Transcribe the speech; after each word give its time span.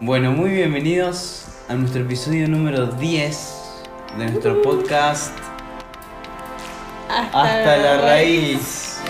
Bueno, 0.00 0.32
muy 0.32 0.50
bienvenidos 0.50 1.46
a 1.68 1.74
nuestro 1.74 2.02
episodio 2.02 2.48
número 2.48 2.86
10 2.86 3.82
de 4.18 4.24
nuestro 4.26 4.60
podcast 4.60 5.32
Hasta 7.08 7.76
la 7.76 8.00
raíz. 8.00 9.00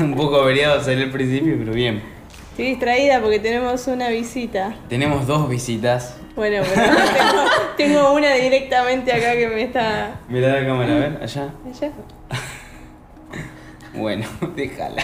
Un 0.00 0.14
poco 0.16 0.40
averiado 0.40 0.82
salió 0.82 1.04
al 1.04 1.10
principio, 1.10 1.56
pero 1.58 1.74
bien. 1.74 2.19
Estoy 2.60 2.72
distraída 2.72 3.22
porque 3.22 3.38
tenemos 3.38 3.86
una 3.86 4.10
visita. 4.10 4.74
Tenemos 4.90 5.26
dos 5.26 5.48
visitas. 5.48 6.18
Bueno, 6.36 6.62
pero 6.62 6.94
tengo, 6.94 7.42
tengo 7.78 8.12
una 8.12 8.34
directamente 8.34 9.14
acá 9.14 9.32
que 9.32 9.48
me 9.48 9.62
está. 9.62 10.20
Mirá 10.28 10.60
la 10.60 10.66
cámara, 10.66 10.94
a 10.94 10.98
ver, 10.98 11.18
allá. 11.22 11.54
Allá. 11.66 11.90
Bueno, 13.94 14.26
déjala. 14.56 15.02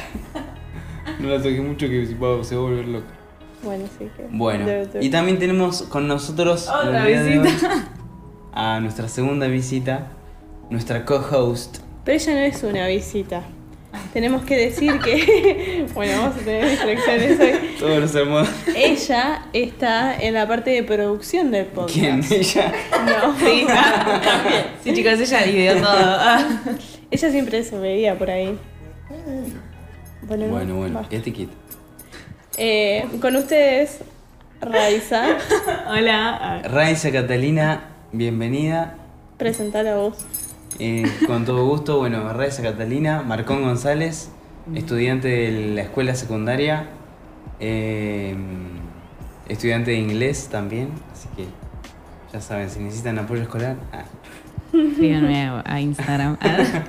No 1.19 1.31
la 1.31 1.39
toqué 1.39 1.63
mucho 1.63 1.89
que 1.89 2.07
se 2.07 2.15
va 2.15 2.45
se 2.45 2.55
va 2.55 2.61
a 2.61 2.65
volver 2.65 2.89
loca. 2.89 3.07
Bueno, 3.63 3.87
sí 3.99 4.07
que. 4.15 4.27
Bueno, 4.31 4.67
y 5.01 5.09
también 5.09 5.39
tenemos 5.39 5.81
con 5.85 6.07
nosotros 6.07 6.69
Otra 6.69 7.05
hoy 7.05 7.15
visita. 7.15 7.89
a 8.53 8.81
nuestra 8.81 9.09
segunda 9.09 9.47
visita, 9.47 10.09
nuestra 10.69 11.07
co-host. 11.07 11.79
Pero 12.05 12.19
ella 12.19 12.35
no 12.35 12.41
es 12.41 12.63
una 12.63 12.87
visita. 12.87 13.45
Tenemos 14.17 14.45
que 14.47 14.57
decir 14.57 14.99
que. 15.01 15.85
bueno, 15.95 16.23
vamos 16.23 16.37
a 16.37 16.39
tener 16.39 16.71
distracciones 16.71 17.39
hoy. 17.39 17.77
Todos 17.79 17.99
los 17.99 18.15
hermanos. 18.15 18.49
Ella 18.75 19.43
está 19.53 20.17
en 20.19 20.33
la 20.33 20.49
parte 20.49 20.71
de 20.71 20.83
producción 20.85 21.51
del 21.51 21.67
podcast. 21.67 21.93
¿Quién? 21.93 22.25
Ella. 22.31 22.73
No. 23.05 23.37
Sí, 23.39 23.67
también. 23.67 24.65
Sí, 24.83 24.95
chicos, 24.95 25.21
ella 25.21 25.47
ideó 25.47 25.83
todo. 25.83 26.19
Ella 27.11 27.31
siempre 27.31 27.63
se 27.63 27.79
veía 27.79 28.17
por 28.17 28.31
ahí. 28.31 28.59
Bueno, 30.23 30.47
Bueno, 30.47 30.77
bueno, 30.77 31.07
quédate 31.11 31.35
quieto. 31.35 31.53
Eh, 32.57 33.05
con 33.21 33.37
ustedes, 33.37 33.99
Raiza. 34.63 35.37
Hola. 35.91 36.63
Raiza 36.65 37.13
Catalina, 37.13 37.91
bienvenida. 38.13 38.97
Presentala 39.37 39.97
vos. 39.97 40.17
Eh, 40.79 41.05
con 41.27 41.45
todo 41.45 41.67
gusto, 41.67 41.99
bueno, 41.99 42.33
Raiza 42.33 42.63
Catalina, 42.63 43.23
Marcón 43.23 43.63
González, 43.63 44.31
estudiante 44.75 45.29
de 45.29 45.75
la 45.75 45.83
escuela 45.83 46.15
secundaria, 46.15 46.89
eh, 47.61 48.37
estudiante 49.49 49.93
de 49.93 49.99
inglés 49.99 50.49
también, 50.51 50.91
así 51.13 51.29
que 51.37 51.47
ya 52.33 52.41
saben, 52.41 52.69
si 52.69 52.81
necesitan 52.81 53.19
apoyo 53.19 53.43
escolar. 53.43 53.77
ah. 53.93 54.05
Síganme 54.73 55.47
a, 55.47 55.63
a 55.65 55.81
Instagram. 55.81 56.37
Ah. 56.41 56.57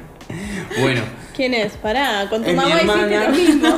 Bueno, 0.81 1.01
¿Quién 1.33 1.53
es? 1.53 1.77
Pará, 1.77 2.27
con 2.29 2.43
tu 2.43 2.51
mamá 2.51 2.67
hiciste 2.81 2.91
hermana. 2.91 3.29
lo 3.29 3.31
mismo. 3.31 3.69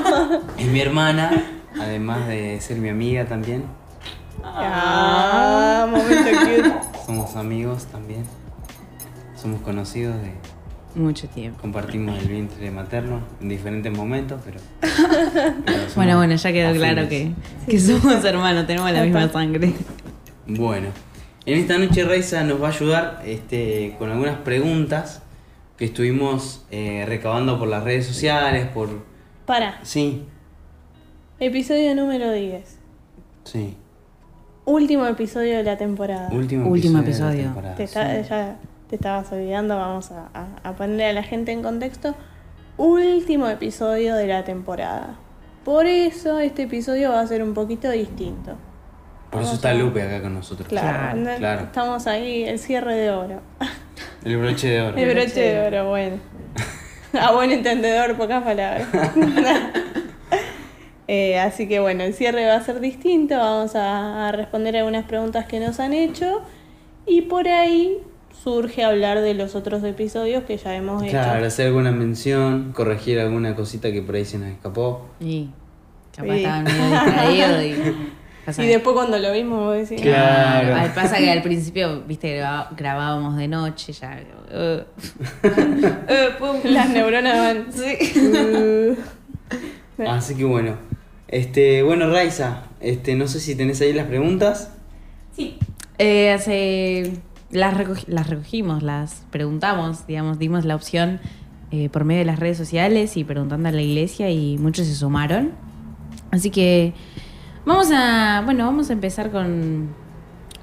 es 0.57 0.65
mi 0.65 0.79
hermana, 0.81 1.43
además 1.79 2.27
de 2.27 2.59
ser 2.59 2.77
mi 2.77 2.89
amiga 2.89 3.25
también. 3.25 3.65
Ah, 4.43 5.85
momento 5.91 6.29
cute. 6.39 6.73
Somos 7.05 7.35
amigos 7.35 7.85
también. 7.85 8.23
Somos 9.41 9.61
conocidos 9.61 10.15
de. 10.21 10.31
Mucho 10.95 11.27
tiempo. 11.29 11.61
Compartimos 11.61 12.19
el 12.19 12.27
vientre 12.27 12.71
materno 12.71 13.21
en 13.41 13.49
diferentes 13.49 13.91
momentos, 13.95 14.41
pero. 14.43 14.59
Bueno, 15.95 16.17
bueno, 16.17 16.35
ya 16.35 16.51
quedó 16.51 16.73
claro 16.73 17.07
que, 17.09 17.31
que 17.67 17.79
somos 17.79 18.23
hermanos, 18.23 18.65
tenemos 18.67 18.91
la 18.91 19.03
misma 19.03 19.29
sangre. 19.29 19.73
Bueno, 20.47 20.87
en 21.45 21.59
esta 21.59 21.77
noche 21.77 22.03
Raiza 22.03 22.43
nos 22.43 22.61
va 22.61 22.67
a 22.67 22.71
ayudar 22.71 23.21
este, 23.25 23.95
con 23.99 24.09
algunas 24.11 24.37
preguntas 24.37 25.21
que 25.77 25.85
estuvimos 25.85 26.65
eh, 26.71 27.05
recabando 27.07 27.57
por 27.59 27.67
las 27.67 27.83
redes 27.83 28.05
sociales, 28.07 28.67
por. 28.73 28.89
Pará, 29.45 29.79
Sí, 29.83 30.25
episodio 31.39 31.95
número 31.95 32.31
10. 32.31 32.77
sí. 33.45 33.75
Último 34.65 35.07
episodio 35.07 35.57
de 35.57 35.63
la 35.63 35.77
temporada. 35.79 36.29
Último, 36.31 36.67
Último 36.69 36.99
episodio. 36.99 37.29
de 37.29 37.37
la 37.37 37.41
episodio. 37.41 37.43
temporada, 37.45 37.75
Te 37.75 37.83
está- 37.85 38.23
sí. 38.23 38.29
ya 38.29 38.59
te 38.89 38.95
estabas 38.95 39.31
olvidando, 39.31 39.77
vamos 39.77 40.11
a, 40.11 40.29
a- 40.33 40.69
a 40.69 40.73
ponerle 40.73 41.05
a 41.07 41.13
la 41.13 41.23
gente 41.23 41.51
en 41.51 41.61
contexto. 41.63 42.15
Último 42.77 43.47
episodio 43.47 44.15
de 44.15 44.27
la 44.27 44.43
temporada. 44.43 45.15
Por 45.65 45.85
eso 45.85 46.39
este 46.39 46.63
episodio 46.63 47.11
va 47.11 47.19
a 47.21 47.27
ser 47.27 47.43
un 47.43 47.53
poquito 47.53 47.89
distinto. 47.91 48.53
Por 49.29 49.43
eso 49.43 49.53
está 49.53 49.73
Lupe 49.73 50.01
acá 50.01 50.21
con 50.21 50.33
nosotros. 50.33 50.67
Claro, 50.67 51.19
Claro, 51.37 51.61
estamos 51.65 52.07
ahí, 52.07 52.43
el 52.45 52.57
cierre 52.57 52.95
de 52.95 53.11
oro. 53.11 53.41
El 54.23 54.37
broche 54.37 54.67
de 54.69 54.81
oro. 54.81 54.97
El 54.97 55.13
broche 55.13 55.39
de 55.41 55.67
oro, 55.67 55.89
bueno. 55.89 56.17
A 57.21 57.31
buen 57.31 57.51
entendedor, 57.51 58.15
pocas 58.17 58.43
palabras. 58.43 58.87
Eh, 61.11 61.39
así 61.39 61.67
que 61.67 61.79
bueno, 61.79 62.03
el 62.03 62.13
cierre 62.13 62.45
va 62.45 62.53
a 62.55 62.61
ser 62.61 62.79
distinto. 62.79 63.35
Vamos 63.35 63.75
a, 63.75 64.27
a 64.27 64.31
responder 64.31 64.77
algunas 64.77 65.05
preguntas 65.05 65.45
que 65.47 65.59
nos 65.59 65.79
han 65.79 65.93
hecho. 65.93 66.41
Y 67.07 67.21
por 67.23 67.47
ahí 67.47 67.97
surge 68.43 68.83
hablar 68.83 69.21
de 69.21 69.33
los 69.33 69.55
otros 69.55 69.83
episodios 69.83 70.43
que 70.43 70.57
ya 70.57 70.75
hemos 70.75 71.03
Claro, 71.03 71.37
hecho. 71.39 71.47
hacer 71.47 71.67
alguna 71.67 71.91
mención, 71.91 72.71
corregir 72.73 73.19
alguna 73.19 73.55
cosita 73.55 73.91
que 73.91 74.01
por 74.01 74.15
ahí 74.15 74.25
se 74.25 74.37
nos 74.39 74.49
escapó. 74.49 75.07
Y 75.19 75.49
capaz 76.15 76.33
Sí. 76.33 76.39
estaba 76.39 76.61
medio 76.61 76.83
distraído 77.03 77.63
y. 77.63 77.95
Y 78.57 78.65
después 78.65 78.95
cuando 78.95 79.19
lo 79.19 79.31
vimos, 79.31 79.59
vos 79.59 79.75
decís, 79.77 80.01
Claro. 80.01 80.91
Pasa 80.95 81.17
que 81.19 81.29
al 81.29 81.43
principio, 81.43 82.01
viste, 82.07 82.37
grabábamos 82.75 83.37
de 83.37 83.47
noche, 83.47 83.93
ya. 83.93 84.19
Eh, 84.51 84.83
pum. 86.39 86.57
las 86.63 86.89
neuronas 86.89 87.37
van. 87.37 87.67
Sí. 87.71 88.97
Uh, 89.99 90.07
Así 90.07 90.33
que 90.35 90.45
bueno. 90.45 90.77
Este, 91.27 91.83
bueno, 91.83 92.09
Raiza, 92.09 92.63
este, 92.79 93.13
no 93.15 93.27
sé 93.27 93.39
si 93.39 93.53
tenés 93.55 93.81
ahí 93.81 93.93
las 93.93 94.07
preguntas. 94.07 94.71
Sí. 95.35 95.59
Eh, 95.99 96.31
hace, 96.31 97.11
las, 97.51 97.73
recogi- 97.75 98.07
las 98.07 98.27
recogimos, 98.29 98.83
las 98.83 99.23
preguntamos, 99.31 100.05
digamos, 100.07 100.39
dimos 100.39 100.65
la 100.65 100.75
opción 100.75 101.19
eh, 101.71 101.89
por 101.89 102.03
medio 102.05 102.19
de 102.19 102.25
las 102.25 102.39
redes 102.39 102.57
sociales 102.57 103.15
y 103.17 103.23
preguntando 103.23 103.69
a 103.69 103.71
la 103.71 103.81
iglesia 103.81 104.29
y 104.31 104.57
muchos 104.57 104.87
se 104.87 104.95
sumaron. 104.95 105.51
Así 106.31 106.49
que 106.51 106.93
vamos 107.65 107.89
a, 107.93 108.41
bueno, 108.45 108.65
vamos 108.65 108.89
a 108.89 108.93
empezar 108.93 109.31
con, 109.31 109.89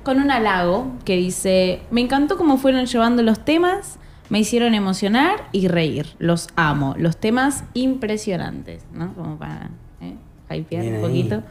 con 0.02 0.20
un 0.20 0.30
halago 0.30 0.92
que 1.04 1.16
dice, 1.16 1.80
me 1.90 2.00
encantó 2.00 2.36
cómo 2.36 2.56
fueron 2.56 2.86
llevando 2.86 3.22
los 3.22 3.44
temas, 3.44 3.98
me 4.28 4.40
hicieron 4.40 4.74
emocionar 4.74 5.48
y 5.52 5.68
reír, 5.68 6.06
los 6.18 6.48
amo, 6.56 6.94
los 6.98 7.16
temas 7.16 7.62
impresionantes, 7.74 8.84
¿no? 8.92 9.12
Como 9.14 9.36
para 9.38 9.70
eh, 10.00 10.16
hypear 10.50 10.82
Bien 10.82 10.94
un 10.96 11.04
ahí. 11.04 11.08
poquito. 11.28 11.42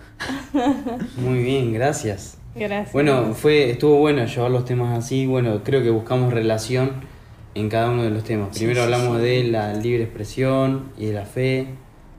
Muy 1.22 1.40
bien, 1.44 1.74
gracias. 1.74 2.38
Gracias. 2.56 2.94
Bueno, 2.94 3.34
fue, 3.34 3.70
estuvo 3.72 3.98
bueno 4.00 4.26
llevar 4.26 4.52
los 4.52 4.66
temas 4.66 4.98
así. 4.98 5.26
Bueno, 5.28 5.62
creo 5.64 5.84
que 5.84 5.90
buscamos 5.90 6.34
relación 6.34 6.92
en 7.54 7.70
cada 7.70 7.90
uno 7.92 8.04
de 8.04 8.10
los 8.12 8.24
temas. 8.24 8.50
Primero 8.58 8.80
sí, 8.80 8.84
hablamos 8.94 9.18
sí. 9.18 9.24
de 9.24 9.44
la 9.46 9.74
libre 9.74 10.04
expresión 10.04 10.92
y 10.98 11.06
de 11.08 11.14
la 11.14 11.26
fe. 11.26 11.68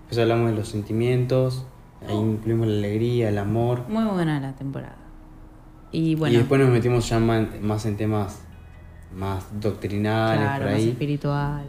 Después 0.02 0.19
hablamos 0.19 0.50
de 0.50 0.56
los 0.56 0.69
sentimientos. 0.69 1.66
Ahí 2.08 2.14
incluimos 2.16 2.66
la 2.69 2.74
alegría, 2.74 3.28
el 3.30 3.38
amor. 3.38 3.82
Muy 3.88 4.04
buena 4.04 4.38
la 4.41 4.52
temporada. 4.54 4.97
Y 5.92 6.14
bueno, 6.14 6.34
Y 6.34 6.38
después 6.38 6.60
nos 6.60 6.70
metimos 6.70 7.08
ya 7.08 7.18
más 7.18 7.86
en 7.86 7.97
temas 7.97 8.42
más 9.14 9.47
doctrinales 9.60 10.41
claro, 10.41 10.62
por 10.64 10.72
más 10.72 10.80
ahí. 10.82 10.88
espirituales. 10.91 11.66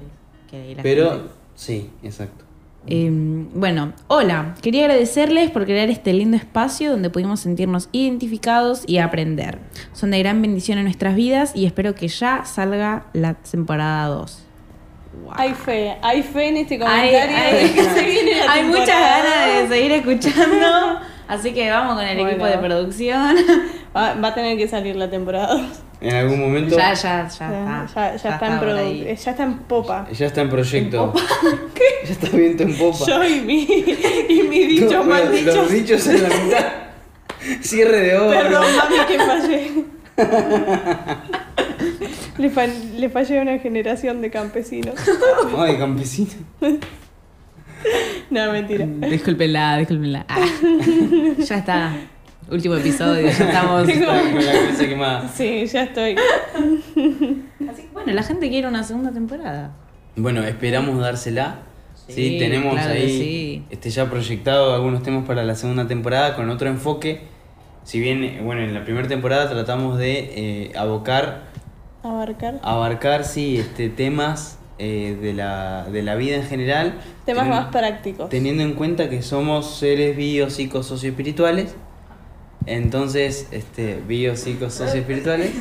que 0.49 0.57
ahí 0.57 0.75
la 0.75 0.83
Pero 0.83 1.09
gente- 1.11 1.29
sí, 1.55 1.89
exacto. 2.03 2.43
Eh, 2.89 3.09
bueno, 3.11 3.91
hola, 4.07 4.55
quería 4.61 4.83
agradecerles 4.85 5.51
por 5.51 5.65
crear 5.65 5.89
este 5.89 6.13
lindo 6.13 6.37
espacio 6.37 6.91
donde 6.91 7.09
pudimos 7.09 7.41
sentirnos 7.41 7.89
identificados 7.91 8.83
y 8.87 8.99
aprender. 8.99 9.59
Son 9.93 10.11
de 10.11 10.19
gran 10.19 10.41
bendición 10.41 10.77
en 10.77 10.85
nuestras 10.85 11.15
vidas 11.15 11.51
y 11.53 11.65
espero 11.65 11.95
que 11.95 12.07
ya 12.07 12.45
salga 12.45 13.05
la 13.13 13.33
temporada 13.33 14.07
2. 14.07 14.43
Wow. 15.23 15.33
Hay 15.35 15.53
fe, 15.53 15.97
hay 16.01 16.21
fe 16.23 16.47
en 16.49 16.57
este 16.57 16.79
comentario 16.79 17.19
hay- 17.37 17.67
de 17.67 17.73
que 17.73 17.83
se 17.83 18.03
viene 18.05 18.45
la 18.45 18.51
hay 18.53 18.63
muchas 18.65 18.87
ganas 18.87 19.69
de 19.69 19.75
seguir 19.75 19.91
escuchando, 19.91 20.99
así 21.27 21.53
que 21.53 21.69
vamos 21.69 21.95
con 21.95 22.05
el 22.05 22.15
Bueno. 22.15 22.29
equipo 22.29 22.45
de 22.45 22.57
producción. 22.59 23.35
Va, 23.95 24.13
va 24.13 24.27
a 24.29 24.33
tener 24.35 24.57
que 24.57 24.67
salir 24.67 24.95
la 24.95 25.09
temporada 25.09 25.55
2. 25.55 25.61
En 25.99 26.13
algún 26.15 26.39
momento 26.39 26.77
ya, 26.77 26.93
ya, 26.93 27.27
ya, 27.27 27.49
Ya, 27.49 27.83
está. 27.85 28.15
ya, 28.17 28.33
está 28.35 28.61
en 28.61 28.77
eh, 29.07 29.17
ya 29.23 29.31
está 29.31 29.43
en 29.43 29.53
popa. 29.59 30.07
ya 30.11 30.25
está 30.27 30.41
en 30.41 30.49
proyecto. 30.49 31.03
¿En 31.05 31.11
popa? 31.11 31.21
Ya 32.05 32.11
está 32.13 32.29
viento 32.29 32.63
en 32.63 32.77
popa. 32.77 33.05
Yo 33.05 33.23
y 33.23 33.41
mi, 33.41 33.63
y 34.29 34.43
mi 34.47 34.65
dicho 34.65 34.91
No, 34.91 35.03
mal 35.03 35.31
dicho. 35.31 35.55
Los 35.55 35.71
dichos 35.71 36.07
en 36.07 36.23
la 36.23 36.29
mitad. 36.29 36.65
Cierre 37.61 37.99
de 38.01 38.17
oro. 38.17 38.29
Perdón, 38.29 38.65
mami, 38.77 38.95
que 39.07 39.17
fallé. 39.19 39.71
le, 42.37 42.49
fa- 42.49 42.67
le 42.67 43.09
fallé 43.09 43.39
a 43.39 43.41
una 43.41 43.57
generación 43.59 44.21
de 44.21 44.29
campesinos. 44.29 44.95
Ay, 45.57 45.77
campesino. 45.77 46.31
No, 48.29 48.51
mentira. 48.51 48.85
Discúlpenla, 48.85 49.77
discúlpenla. 49.77 50.25
Ah. 50.29 50.45
ya 51.37 51.57
está. 51.57 51.95
Último 52.49 52.75
episodio, 52.75 53.23
ya 53.23 53.29
estamos. 53.31 53.83
Con 53.89 53.99
la 53.99 54.51
cabeza 54.53 54.87
quemada. 54.87 55.27
Sí, 55.29 55.65
ya 55.65 55.83
estoy. 55.83 56.15
Así 56.15 57.81
que 57.83 57.89
bueno, 57.93 58.13
la 58.13 58.23
gente 58.23 58.49
quiere 58.49 58.67
una 58.67 58.83
segunda 58.83 59.11
temporada. 59.11 59.71
Bueno, 60.15 60.43
esperamos 60.43 60.97
dársela. 60.99 61.59
Sí, 62.07 62.13
Sí, 62.13 62.39
tenemos 62.39 62.73
claro 62.73 62.91
ahí 62.93 63.09
sí. 63.09 63.63
este, 63.69 63.89
ya 63.89 64.09
proyectado 64.09 64.73
algunos 64.73 65.03
temas 65.03 65.25
para 65.25 65.43
la 65.43 65.55
segunda 65.55 65.87
temporada 65.87 66.35
con 66.35 66.49
otro 66.49 66.69
enfoque. 66.69 67.23
Si 67.83 67.99
bien, 67.99 68.39
bueno, 68.45 68.61
en 68.61 68.73
la 68.73 68.83
primera 68.85 69.07
temporada 69.09 69.49
tratamos 69.49 69.97
de 69.97 70.19
eh, 70.69 70.71
abocar, 70.77 71.43
Abarcar. 72.03 72.59
abarcar, 72.63 73.25
sí, 73.25 73.57
este, 73.57 73.89
temas 73.89 74.57
eh, 74.77 75.17
de, 75.21 75.33
la, 75.33 75.85
de 75.91 76.01
la 76.01 76.15
vida 76.15 76.37
en 76.37 76.43
general. 76.43 76.93
Temas 77.25 77.47
más 77.47 77.65
prácticos. 77.67 78.29
Teniendo 78.29 78.63
en 78.63 78.73
cuenta 78.73 79.09
que 79.09 79.21
somos 79.21 79.77
seres 79.77 80.15
bio, 80.15 80.49
psico, 80.49 80.83
socioespirituales. 80.83 81.75
Entonces, 82.67 83.47
este, 83.51 84.01
bio, 84.07 84.35
psico, 84.35 84.69
socioespirituales. 84.69 85.51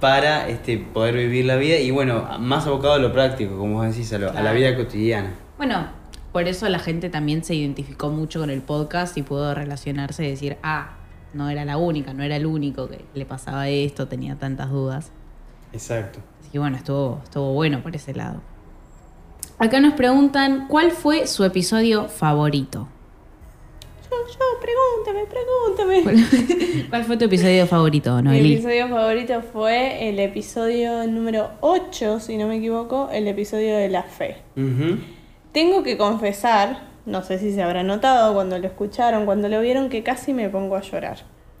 Para 0.00 0.48
este, 0.48 0.78
poder 0.78 1.14
vivir 1.14 1.44
la 1.44 1.56
vida 1.56 1.76
y 1.76 1.90
bueno, 1.90 2.26
más 2.38 2.66
abocado 2.66 2.94
a 2.94 2.98
lo 2.98 3.12
práctico, 3.12 3.58
como 3.58 3.74
vos 3.74 3.86
decís, 3.86 4.10
a, 4.14 4.18
lo- 4.18 4.30
a 4.30 4.40
la 4.42 4.52
vida 4.52 4.74
cotidiana. 4.74 5.30
Bueno, 5.58 5.88
por 6.32 6.48
eso 6.48 6.66
la 6.70 6.78
gente 6.78 7.10
también 7.10 7.44
se 7.44 7.54
identificó 7.54 8.08
mucho 8.08 8.40
con 8.40 8.48
el 8.48 8.62
podcast 8.62 9.18
y 9.18 9.22
pudo 9.22 9.54
relacionarse 9.54 10.24
y 10.26 10.30
decir, 10.30 10.56
ah, 10.62 10.92
no 11.34 11.50
era 11.50 11.66
la 11.66 11.76
única, 11.76 12.14
no 12.14 12.22
era 12.22 12.36
el 12.36 12.46
único 12.46 12.88
que 12.88 13.04
le 13.14 13.26
pasaba 13.26 13.68
esto, 13.68 14.08
tenía 14.08 14.36
tantas 14.36 14.70
dudas. 14.70 15.10
Exacto. 15.74 16.20
Así 16.40 16.50
que 16.50 16.58
bueno, 16.58 16.78
estuvo, 16.78 17.20
estuvo 17.22 17.52
bueno 17.52 17.82
por 17.82 17.94
ese 17.94 18.14
lado. 18.14 18.40
Acá 19.58 19.80
nos 19.80 19.92
preguntan, 19.92 20.66
¿cuál 20.66 20.92
fue 20.92 21.26
su 21.26 21.44
episodio 21.44 22.08
favorito? 22.08 22.88
Yo, 24.10 24.16
yo, 24.26 24.38
pregúntame, 24.60 25.26
pregúntame. 26.04 26.86
¿Cuál 26.90 27.04
fue 27.04 27.16
tu 27.16 27.26
episodio 27.26 27.66
favorito, 27.66 28.16
Mi 28.16 28.22
Noeli? 28.22 28.54
episodio 28.54 28.88
favorito 28.88 29.40
fue 29.52 30.08
el 30.08 30.18
episodio 30.18 31.06
número 31.06 31.50
8, 31.60 32.18
si 32.20 32.36
no 32.36 32.48
me 32.48 32.56
equivoco, 32.56 33.08
el 33.12 33.28
episodio 33.28 33.76
de 33.76 33.88
la 33.88 34.02
fe. 34.02 34.38
Tengo 35.52 35.82
que 35.84 35.96
confesar, 35.96 36.88
no 37.06 37.22
sé 37.22 37.38
si 37.38 37.52
se 37.52 37.62
habrá 37.62 37.82
notado 37.84 38.34
cuando 38.34 38.58
lo 38.58 38.66
escucharon, 38.66 39.26
cuando 39.26 39.48
lo 39.48 39.60
vieron, 39.60 39.88
que 39.88 40.02
casi 40.02 40.32
me 40.32 40.48
pongo 40.48 40.76
a 40.76 40.80
llorar. 40.80 41.18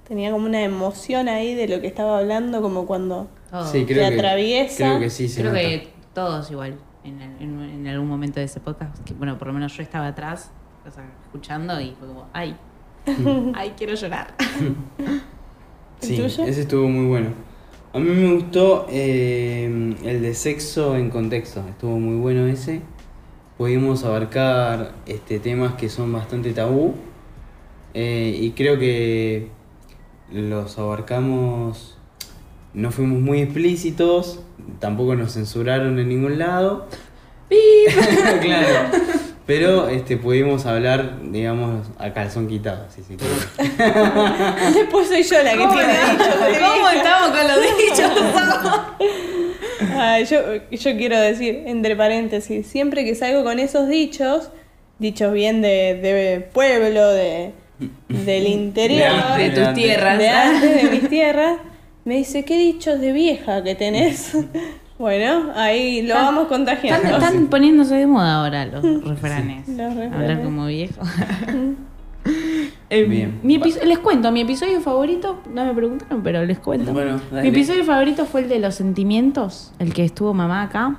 Tenía 0.08 0.32
como 0.32 0.46
una 0.46 0.62
emoción 0.64 1.28
ahí 1.28 1.54
de 1.54 1.68
lo 1.68 1.80
que 1.80 1.86
estaba 1.86 2.18
hablando, 2.18 2.60
como 2.62 2.84
cuando. 2.84 3.28
Sí, 3.70 3.84
creo 3.84 4.08
que, 4.08 4.16
atraviesa. 4.16 4.76
Creo 4.88 4.98
que 5.00 5.10
sí, 5.10 5.28
se 5.28 5.40
Creo 5.42 5.52
nota. 5.52 5.62
que 5.64 5.88
todos 6.14 6.50
igual, 6.50 6.78
en, 7.04 7.20
en- 7.22 7.60
en 7.60 7.86
algún 7.86 8.08
momento 8.08 8.40
de 8.40 8.46
ese 8.46 8.58
podcast, 8.60 8.98
que 9.04 9.14
bueno, 9.14 9.38
por 9.38 9.46
lo 9.48 9.54
menos 9.54 9.76
yo 9.76 9.82
estaba 9.84 10.08
atrás, 10.08 10.50
o 10.86 10.90
sea, 10.90 11.04
escuchando 11.24 11.80
y 11.80 11.94
fue 11.98 12.08
como, 12.08 12.26
ay, 12.32 12.56
ay, 13.54 13.74
quiero 13.76 13.94
llorar. 13.94 14.34
Sí, 16.02 16.18
ese 16.18 16.62
estuvo 16.62 16.88
muy 16.88 17.04
bueno. 17.04 17.28
A 17.92 17.98
mí 17.98 18.08
me 18.08 18.32
gustó 18.32 18.86
eh, 18.88 19.94
el 20.02 20.22
de 20.22 20.34
sexo 20.34 20.96
en 20.96 21.10
contexto, 21.10 21.62
estuvo 21.68 21.98
muy 21.98 22.16
bueno 22.16 22.46
ese. 22.46 22.80
Pudimos 23.58 24.04
abarcar 24.04 24.92
este, 25.04 25.40
temas 25.40 25.74
que 25.74 25.90
son 25.90 26.10
bastante 26.10 26.52
tabú 26.52 26.94
eh, 27.92 28.34
y 28.40 28.52
creo 28.52 28.78
que 28.78 29.48
los 30.32 30.78
abarcamos, 30.78 31.98
no 32.72 32.92
fuimos 32.92 33.20
muy 33.20 33.40
explícitos, 33.42 34.40
tampoco 34.78 35.16
nos 35.16 35.34
censuraron 35.34 35.98
en 35.98 36.08
ningún 36.08 36.38
lado. 36.38 36.86
claro. 38.40 39.19
Pero 39.50 39.88
este, 39.88 40.16
pudimos 40.16 40.64
hablar, 40.64 41.22
digamos, 41.24 41.88
a 41.98 42.12
calzón 42.12 42.46
quitado, 42.46 42.86
si 42.88 43.02
se 43.02 43.16
quiere. 43.16 43.34
Después 44.74 45.08
soy 45.08 45.24
yo 45.24 45.42
la 45.42 45.50
que 45.50 45.66
tiene 45.66 45.92
dichos 46.12 46.40
de 46.40 46.60
¿Cómo 46.60 46.88
estamos 46.88 47.30
con 47.30 47.48
los 47.48 47.58
dichos? 47.88 48.12
Ay, 49.96 50.24
yo, 50.26 50.38
yo 50.70 50.96
quiero 50.96 51.18
decir, 51.18 51.64
entre 51.66 51.96
paréntesis, 51.96 52.64
siempre 52.64 53.04
que 53.04 53.16
salgo 53.16 53.42
con 53.42 53.58
esos 53.58 53.88
dichos, 53.88 54.50
dichos 55.00 55.32
bien 55.32 55.62
de, 55.62 55.98
de 56.00 56.48
pueblo, 56.52 57.08
de, 57.08 57.50
del 58.06 58.46
interior, 58.46 59.36
De 59.36 59.50
de 59.50 59.64
tus 59.64 59.74
tierras. 59.74 60.16
de 60.16 60.28
antes 60.28 60.82
de 60.84 60.90
mis 60.90 61.08
tierras, 61.08 61.58
me 62.04 62.18
dice, 62.18 62.44
¿qué 62.44 62.56
dichos 62.56 63.00
de 63.00 63.10
vieja 63.10 63.64
que 63.64 63.74
tenés? 63.74 64.30
Bueno, 65.00 65.50
ahí 65.56 66.02
lo 66.02 66.08
Están- 66.08 66.26
vamos 66.26 66.46
contagiando. 66.48 67.08
están 67.16 67.46
poniéndose 67.46 67.94
de 67.94 68.06
moda 68.06 68.34
ahora 68.44 68.66
los 68.66 68.82
refranes. 69.02 69.66
Los 69.66 69.94
refranes. 69.94 70.12
Hablar 70.12 70.42
como 70.42 70.66
viejo. 70.66 71.00
Eh, 72.92 73.04
Bien. 73.04 73.38
mi 73.44 73.54
episo- 73.58 73.82
les 73.84 73.98
cuento, 74.00 74.30
mi 74.32 74.40
episodio 74.42 74.80
favorito, 74.80 75.40
no 75.54 75.64
me 75.64 75.72
preguntaron, 75.72 76.22
pero 76.24 76.44
les 76.44 76.58
cuento. 76.58 76.92
Bueno, 76.92 77.18
dale. 77.30 77.42
mi 77.42 77.48
episodio 77.48 77.84
favorito 77.84 78.26
fue 78.26 78.42
el 78.42 78.48
de 78.48 78.58
los 78.58 78.74
sentimientos, 78.74 79.72
el 79.78 79.94
que 79.94 80.04
estuvo 80.04 80.34
mamá 80.34 80.62
acá. 80.64 80.96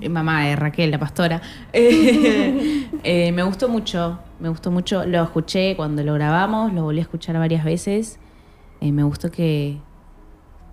Eh, 0.00 0.08
Mamá 0.08 0.44
de 0.44 0.56
Raquel, 0.56 0.90
la 0.90 0.98
pastora. 0.98 1.40
Eh, 1.72 2.88
eh, 3.04 3.32
me 3.32 3.42
gustó 3.44 3.68
mucho, 3.68 4.18
me 4.40 4.48
gustó 4.50 4.70
mucho. 4.72 5.06
Lo 5.06 5.22
escuché 5.22 5.76
cuando 5.76 6.02
lo 6.02 6.12
grabamos, 6.14 6.72
lo 6.74 6.82
volví 6.82 6.98
a 6.98 7.02
escuchar 7.02 7.38
varias 7.38 7.64
veces. 7.64 8.18
Eh, 8.82 8.90
me 8.92 9.02
gustó 9.04 9.30
que, 9.30 9.78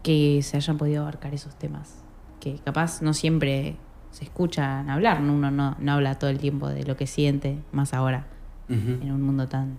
que 0.03 0.41
se 0.41 0.57
hayan 0.57 0.77
podido 0.77 1.03
abarcar 1.03 1.33
esos 1.35 1.55
temas. 1.55 2.00
Que 2.41 2.55
capaz 2.65 3.01
no 3.01 3.13
siempre 3.13 3.75
se 4.11 4.25
escuchan 4.25 4.89
hablar, 4.89 5.21
¿no? 5.21 5.33
uno 5.33 5.49
no, 5.51 5.77
no 5.79 5.91
habla 5.93 6.19
todo 6.19 6.29
el 6.29 6.39
tiempo 6.39 6.67
de 6.67 6.83
lo 6.83 6.97
que 6.97 7.07
siente, 7.07 7.57
más 7.71 7.93
ahora, 7.93 8.25
en 8.67 9.11
un 9.11 9.21
mundo 9.21 9.47
tan, 9.47 9.77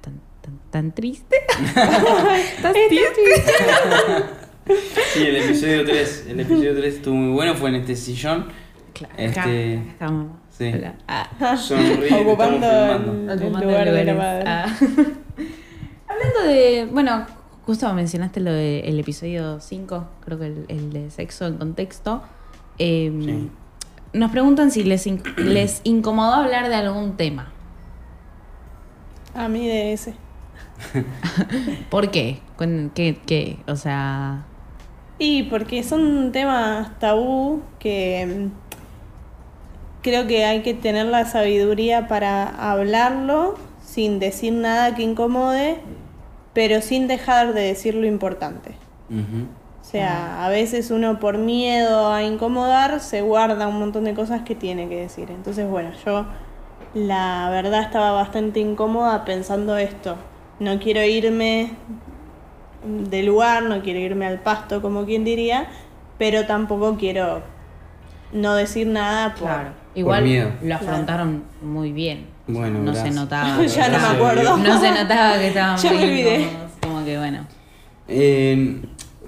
tan, 0.00 0.14
tan, 0.40 0.58
tan 0.70 0.92
triste. 0.92 1.36
Estás 1.58 2.72
triste. 2.88 3.20
Sí, 5.12 5.26
el 5.26 5.36
episodio 5.36 5.84
3, 5.84 6.26
el 6.30 6.40
episodio 6.40 6.76
3 6.76 6.94
estuvo 6.94 7.14
muy 7.14 7.32
bueno, 7.32 7.54
fue 7.54 7.68
en 7.68 7.76
este 7.76 7.94
sillón. 7.94 8.46
Claro, 8.92 9.14
Este, 9.16 9.40
acá, 9.40 9.50
estamos. 9.90 10.26
sí. 10.50 10.72
Hola. 10.74 10.94
Ah. 11.06 11.56
Sonríe, 11.56 12.14
Ocupando 12.22 12.66
el, 12.66 13.52
lugar 13.52 13.90
de 13.92 14.04
la 14.04 14.14
madre. 14.14 14.44
Ah. 14.46 14.66
Hablando 16.08 16.42
de. 16.46 16.88
Bueno, 16.90 17.26
justo 17.66 17.92
mencionaste 17.92 18.40
lo 18.40 18.52
del 18.52 18.98
episodio 18.98 19.60
5, 19.60 20.08
creo 20.24 20.38
que 20.38 20.46
el, 20.46 20.64
el 20.68 20.92
de 20.92 21.10
sexo 21.10 21.46
en 21.46 21.58
contexto. 21.58 22.22
Eh, 22.78 23.12
Sí. 23.24 23.50
Nos 24.12 24.30
preguntan 24.30 24.70
si 24.70 24.82
les, 24.84 25.06
in- 25.06 25.22
les 25.36 25.80
incomodó 25.84 26.32
hablar 26.34 26.68
de 26.68 26.74
algún 26.76 27.16
tema. 27.18 27.52
A 29.34 29.48
mí 29.48 29.66
de 29.66 29.92
ese. 29.92 30.14
¿Por 31.90 32.10
qué? 32.10 32.40
Con- 32.56 32.90
¿Qué? 32.94 33.18
qué? 33.26 33.58
O 33.66 33.76
sea. 33.76 34.44
Y 35.18 35.44
porque 35.44 35.82
son 35.82 36.32
temas 36.32 36.98
tabú 36.98 37.62
que 37.78 38.48
mm, 38.50 40.02
creo 40.02 40.26
que 40.26 40.44
hay 40.44 40.62
que 40.62 40.72
tener 40.74 41.06
la 41.06 41.24
sabiduría 41.26 42.08
para 42.08 42.46
hablarlo 42.70 43.56
sin 43.84 44.18
decir 44.18 44.52
nada 44.52 44.94
que 44.94 45.02
incomode, 45.02 45.78
pero 46.56 46.80
sin 46.80 47.06
dejar 47.06 47.52
de 47.52 47.60
decir 47.60 47.94
lo 47.94 48.06
importante. 48.06 48.76
O 49.10 49.84
sea, 49.84 50.42
a 50.42 50.48
veces 50.48 50.90
uno 50.90 51.20
por 51.20 51.36
miedo 51.36 52.10
a 52.10 52.22
incomodar 52.22 53.00
se 53.00 53.20
guarda 53.20 53.68
un 53.68 53.78
montón 53.78 54.04
de 54.04 54.14
cosas 54.14 54.40
que 54.40 54.54
tiene 54.54 54.88
que 54.88 54.96
decir. 54.96 55.30
Entonces, 55.30 55.68
bueno, 55.68 55.90
yo 56.06 56.24
la 56.94 57.50
verdad 57.50 57.82
estaba 57.82 58.12
bastante 58.12 58.60
incómoda 58.60 59.26
pensando 59.26 59.76
esto. 59.76 60.16
No 60.58 60.78
quiero 60.78 61.02
irme 61.04 61.72
del 62.86 63.26
lugar, 63.26 63.64
no 63.64 63.82
quiero 63.82 63.98
irme 63.98 64.24
al 64.24 64.40
pasto, 64.40 64.80
como 64.80 65.04
quien 65.04 65.24
diría, 65.24 65.66
pero 66.16 66.46
tampoco 66.46 66.96
quiero 66.96 67.42
no 68.32 68.54
decir 68.54 68.86
nada 68.86 69.34
por... 69.34 69.50
Igual 69.94 70.24
miedo. 70.24 70.52
lo 70.62 70.74
afrontaron 70.74 71.44
muy 71.60 71.92
bien. 71.92 72.35
Bueno, 72.48 72.78
no 72.82 72.94
se 72.94 73.10
notaba. 73.10 73.58
que 73.60 73.68
Ya 73.68 73.88
no 73.88 73.98
me 73.98 74.16
acuerdo. 74.16 74.56
No 74.58 74.80
se 74.80 74.90
notaba 74.90 75.38
que 75.38 75.48
estaban 75.48 75.76
Ya 75.78 75.90
muy 75.92 75.98
me 75.98 76.04
olvidé. 76.04 76.40
incómodos, 76.42 76.72
Como 76.80 77.04
que 77.04 77.18
bueno. 77.18 77.46
Eh, 78.08 78.80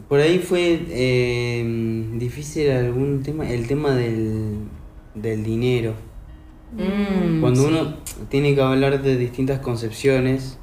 por 0.08 0.20
ahí 0.20 0.38
fue 0.38 0.84
eh, 0.88 2.08
difícil 2.14 2.70
algún 2.70 3.22
tema, 3.22 3.48
el 3.48 3.66
tema 3.66 3.90
del, 3.90 4.58
del 5.14 5.44
dinero. 5.44 5.94
Mm, 6.72 7.40
Cuando 7.40 7.60
sí. 7.62 7.66
uno 7.68 7.94
tiene 8.28 8.54
que 8.54 8.60
hablar 8.62 9.02
de 9.02 9.16
distintas 9.16 9.58
concepciones, 9.60 10.58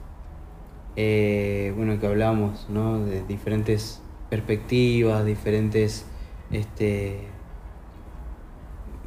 eh, 0.95 1.74
bueno, 1.75 2.00
que 2.00 2.07
hablamos, 2.07 2.67
¿no? 2.69 3.03
De 3.05 3.24
diferentes 3.27 4.01
perspectivas, 4.29 5.25
diferentes 5.25 6.05
este, 6.51 7.27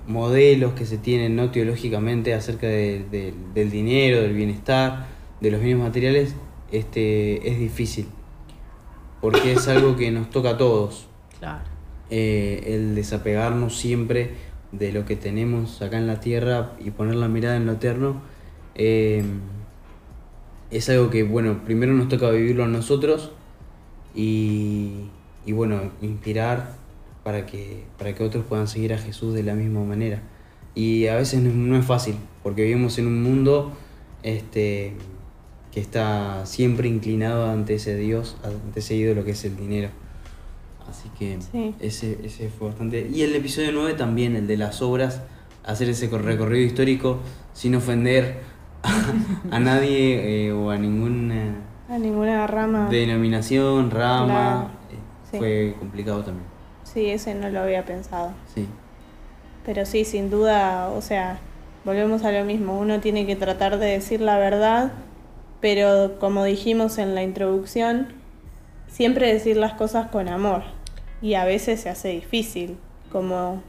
modelos 0.08 0.72
que 0.72 0.86
se 0.86 0.98
tienen, 0.98 1.36
¿no? 1.36 1.50
Teológicamente 1.50 2.34
acerca 2.34 2.66
de- 2.66 3.04
de- 3.10 3.34
del 3.54 3.70
dinero, 3.70 4.20
del 4.22 4.32
bienestar, 4.32 5.06
de 5.40 5.50
los 5.50 5.60
bienes 5.60 5.82
materiales, 5.84 6.34
este, 6.72 7.48
es 7.48 7.58
difícil. 7.60 8.06
Porque 9.20 9.52
es 9.52 9.68
algo 9.68 9.96
que 9.96 10.10
nos 10.10 10.30
toca 10.30 10.50
a 10.50 10.56
todos 10.58 11.06
Claro. 11.38 11.60
eh, 12.10 12.62
el 12.74 12.94
desapegarnos 12.94 13.76
siempre 13.76 14.30
de 14.72 14.92
lo 14.92 15.04
que 15.04 15.14
tenemos 15.16 15.82
acá 15.82 15.98
en 15.98 16.06
la 16.06 16.20
tierra 16.20 16.72
y 16.82 16.90
poner 16.90 17.16
la 17.16 17.28
mirada 17.28 17.56
en 17.56 17.66
lo 17.66 17.72
eterno, 17.72 18.20
eh, 18.74 19.22
es 20.70 20.88
algo 20.88 21.10
que, 21.10 21.22
bueno, 21.22 21.60
primero 21.64 21.92
nos 21.92 22.08
toca 22.08 22.30
vivirlo 22.30 22.64
a 22.64 22.68
nosotros 22.68 23.32
y, 24.14 25.08
y 25.46 25.52
bueno, 25.52 25.80
inspirar 26.02 26.77
para 27.28 27.44
que, 27.44 27.84
para 27.98 28.14
que 28.14 28.24
otros 28.24 28.46
puedan 28.46 28.66
seguir 28.68 28.94
a 28.94 28.98
Jesús 28.98 29.34
de 29.34 29.42
la 29.42 29.52
misma 29.54 29.84
manera. 29.84 30.22
Y 30.74 31.08
a 31.08 31.16
veces 31.16 31.42
no, 31.42 31.50
no 31.52 31.76
es 31.76 31.84
fácil, 31.84 32.14
porque 32.42 32.62
vivimos 32.62 32.98
en 32.98 33.06
un 33.06 33.22
mundo 33.22 33.70
este, 34.22 34.94
que 35.70 35.78
está 35.78 36.46
siempre 36.46 36.88
inclinado 36.88 37.50
ante 37.50 37.74
ese 37.74 37.96
Dios, 37.98 38.38
ante 38.42 38.80
ese 38.80 38.94
ídolo 38.94 39.26
que 39.26 39.32
es 39.32 39.44
el 39.44 39.56
dinero. 39.58 39.90
Así 40.88 41.10
que 41.18 41.36
Sí. 41.52 41.74
ese, 41.80 42.18
ese 42.24 42.48
fue 42.48 42.68
bastante... 42.68 43.06
Y 43.12 43.20
el 43.20 43.34
episodio 43.36 43.72
9 43.72 43.92
también, 43.92 44.34
el 44.34 44.46
de 44.46 44.56
las 44.56 44.80
obras, 44.80 45.20
hacer 45.66 45.90
ese 45.90 46.08
cor- 46.08 46.24
recorrido 46.24 46.64
histórico 46.64 47.18
sin 47.52 47.74
ofender 47.74 48.38
a, 48.82 49.12
a 49.54 49.60
nadie 49.60 50.46
eh, 50.46 50.52
o 50.52 50.70
a 50.70 50.78
ninguna 50.78 51.56
A 51.90 51.98
ninguna 51.98 52.46
rama. 52.46 52.88
denominación, 52.90 53.90
rama. 53.90 54.26
Claro. 54.26 54.70
eh, 54.92 54.98
Sí. 55.30 55.36
Fue 55.36 55.74
complicado 55.78 56.22
también. 56.24 56.46
Sí, 56.98 57.10
ese 57.10 57.32
no 57.36 57.48
lo 57.48 57.60
había 57.60 57.84
pensado. 57.84 58.32
Sí. 58.52 58.66
Pero 59.64 59.86
sí, 59.86 60.04
sin 60.04 60.30
duda, 60.30 60.88
o 60.88 61.00
sea, 61.00 61.38
volvemos 61.84 62.24
a 62.24 62.32
lo 62.32 62.44
mismo. 62.44 62.76
Uno 62.76 62.98
tiene 62.98 63.24
que 63.24 63.36
tratar 63.36 63.78
de 63.78 63.86
decir 63.86 64.20
la 64.20 64.36
verdad, 64.36 64.90
pero 65.60 66.18
como 66.18 66.42
dijimos 66.42 66.98
en 66.98 67.14
la 67.14 67.22
introducción, 67.22 68.08
siempre 68.88 69.32
decir 69.32 69.56
las 69.56 69.74
cosas 69.74 70.08
con 70.08 70.28
amor. 70.28 70.64
Y 71.22 71.34
a 71.34 71.44
veces 71.44 71.78
se 71.82 71.88
hace 71.88 72.08
difícil, 72.08 72.78
como 73.12 73.62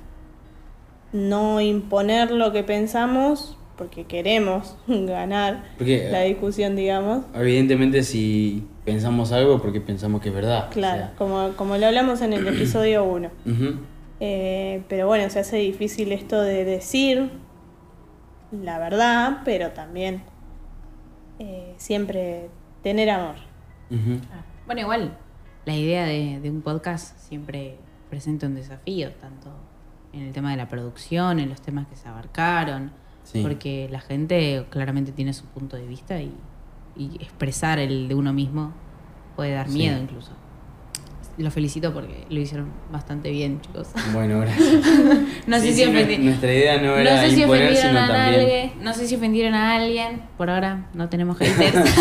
no 1.14 1.62
imponer 1.62 2.32
lo 2.32 2.52
que 2.52 2.64
pensamos 2.64 3.60
porque 3.78 4.06
queremos 4.06 4.76
ganar 4.88 5.66
Porque 5.78 6.10
la 6.12 6.22
discusión, 6.22 6.76
digamos. 6.76 7.26
evidentemente 7.36 8.02
si 8.02 8.66
pensamos 8.92 9.32
algo 9.32 9.62
porque 9.62 9.82
pensamos 9.82 10.22
que 10.22 10.30
es 10.30 10.36
verdad. 10.36 10.70
Claro, 10.72 11.04
o 11.04 11.08
sea, 11.08 11.16
como, 11.18 11.52
como 11.56 11.78
lo 11.78 11.86
hablamos 11.88 12.22
en 12.22 12.34
el 12.34 12.48
episodio 12.56 13.04
1. 13.04 13.30
ujú. 13.46 13.80
Eh, 14.22 14.84
pero 14.90 15.08
bueno, 15.08 15.30
se 15.30 15.40
hace 15.40 15.58
difícil 15.58 16.12
esto 16.12 16.42
de 16.42 16.66
decir 16.66 17.32
la 18.52 18.78
verdad, 18.80 19.42
pero 19.46 19.72
también 19.72 20.24
eh, 21.40 21.74
siempre 21.78 22.50
tener 22.84 23.10
amor. 23.10 23.36
Ujú. 23.90 24.20
Bueno, 24.66 24.82
igual, 24.82 25.18
la 25.66 25.76
idea 25.76 26.04
de, 26.06 26.40
de 26.42 26.50
un 26.50 26.62
podcast 26.62 27.18
siempre 27.18 27.78
presenta 28.10 28.48
un 28.48 28.56
desafío, 28.56 29.12
tanto 29.14 29.52
en 30.14 30.24
el 30.24 30.34
tema 30.34 30.52
de 30.52 30.58
la 30.58 30.68
producción, 30.68 31.40
en 31.40 31.50
los 31.50 31.62
temas 31.62 31.88
que 31.88 31.96
se 31.96 32.08
abarcaron, 32.08 32.92
Sí. 33.24 33.44
porque 33.44 33.88
la 33.92 34.00
gente 34.00 34.66
claramente 34.72 35.12
tiene 35.12 35.34
su 35.34 35.46
punto 35.46 35.78
de 35.78 35.86
vista 35.86 36.20
y, 36.20 36.34
y 37.00 37.16
expresar 37.24 37.80
el 37.80 38.08
de 38.08 38.14
uno 38.16 38.32
mismo 38.34 38.74
puede 39.36 39.54
dar 39.54 39.68
Sí. 39.68 39.78
miedo 39.80 39.98
incluso. 40.00 40.34
Los 41.38 41.54
felicito 41.54 41.94
porque 41.94 42.26
lo 42.30 42.38
hicieron 42.42 42.68
bastante 42.92 43.32
bien, 43.32 43.62
chicos. 43.62 43.88
Bueno, 44.12 44.40
gracias. 44.42 44.84
No 45.48 45.58
sé 45.58 45.68
Sí, 45.68 45.74
si 45.74 45.84
sí, 45.86 45.90
ofendi- 45.90 46.20
Nuestra 46.20 46.54
idea 46.54 46.78
no 46.82 46.88
no 46.90 46.98
era 46.98 47.22
sé 47.22 47.32
si 47.32 47.42
imponer, 47.44 47.64
ofendieron 47.72 47.92
sino 47.92 48.00
a 48.04 48.08
también... 48.08 48.40
alguien, 48.42 48.72
no 48.82 48.94
sé 48.94 49.08
si 49.08 49.16
ofendieron 49.16 49.54
a 49.54 49.76
alguien. 49.78 50.22
Por 50.38 50.50
ahora 50.50 50.90
no 50.94 51.08
tenemos 51.08 51.38
haters. 51.40 51.96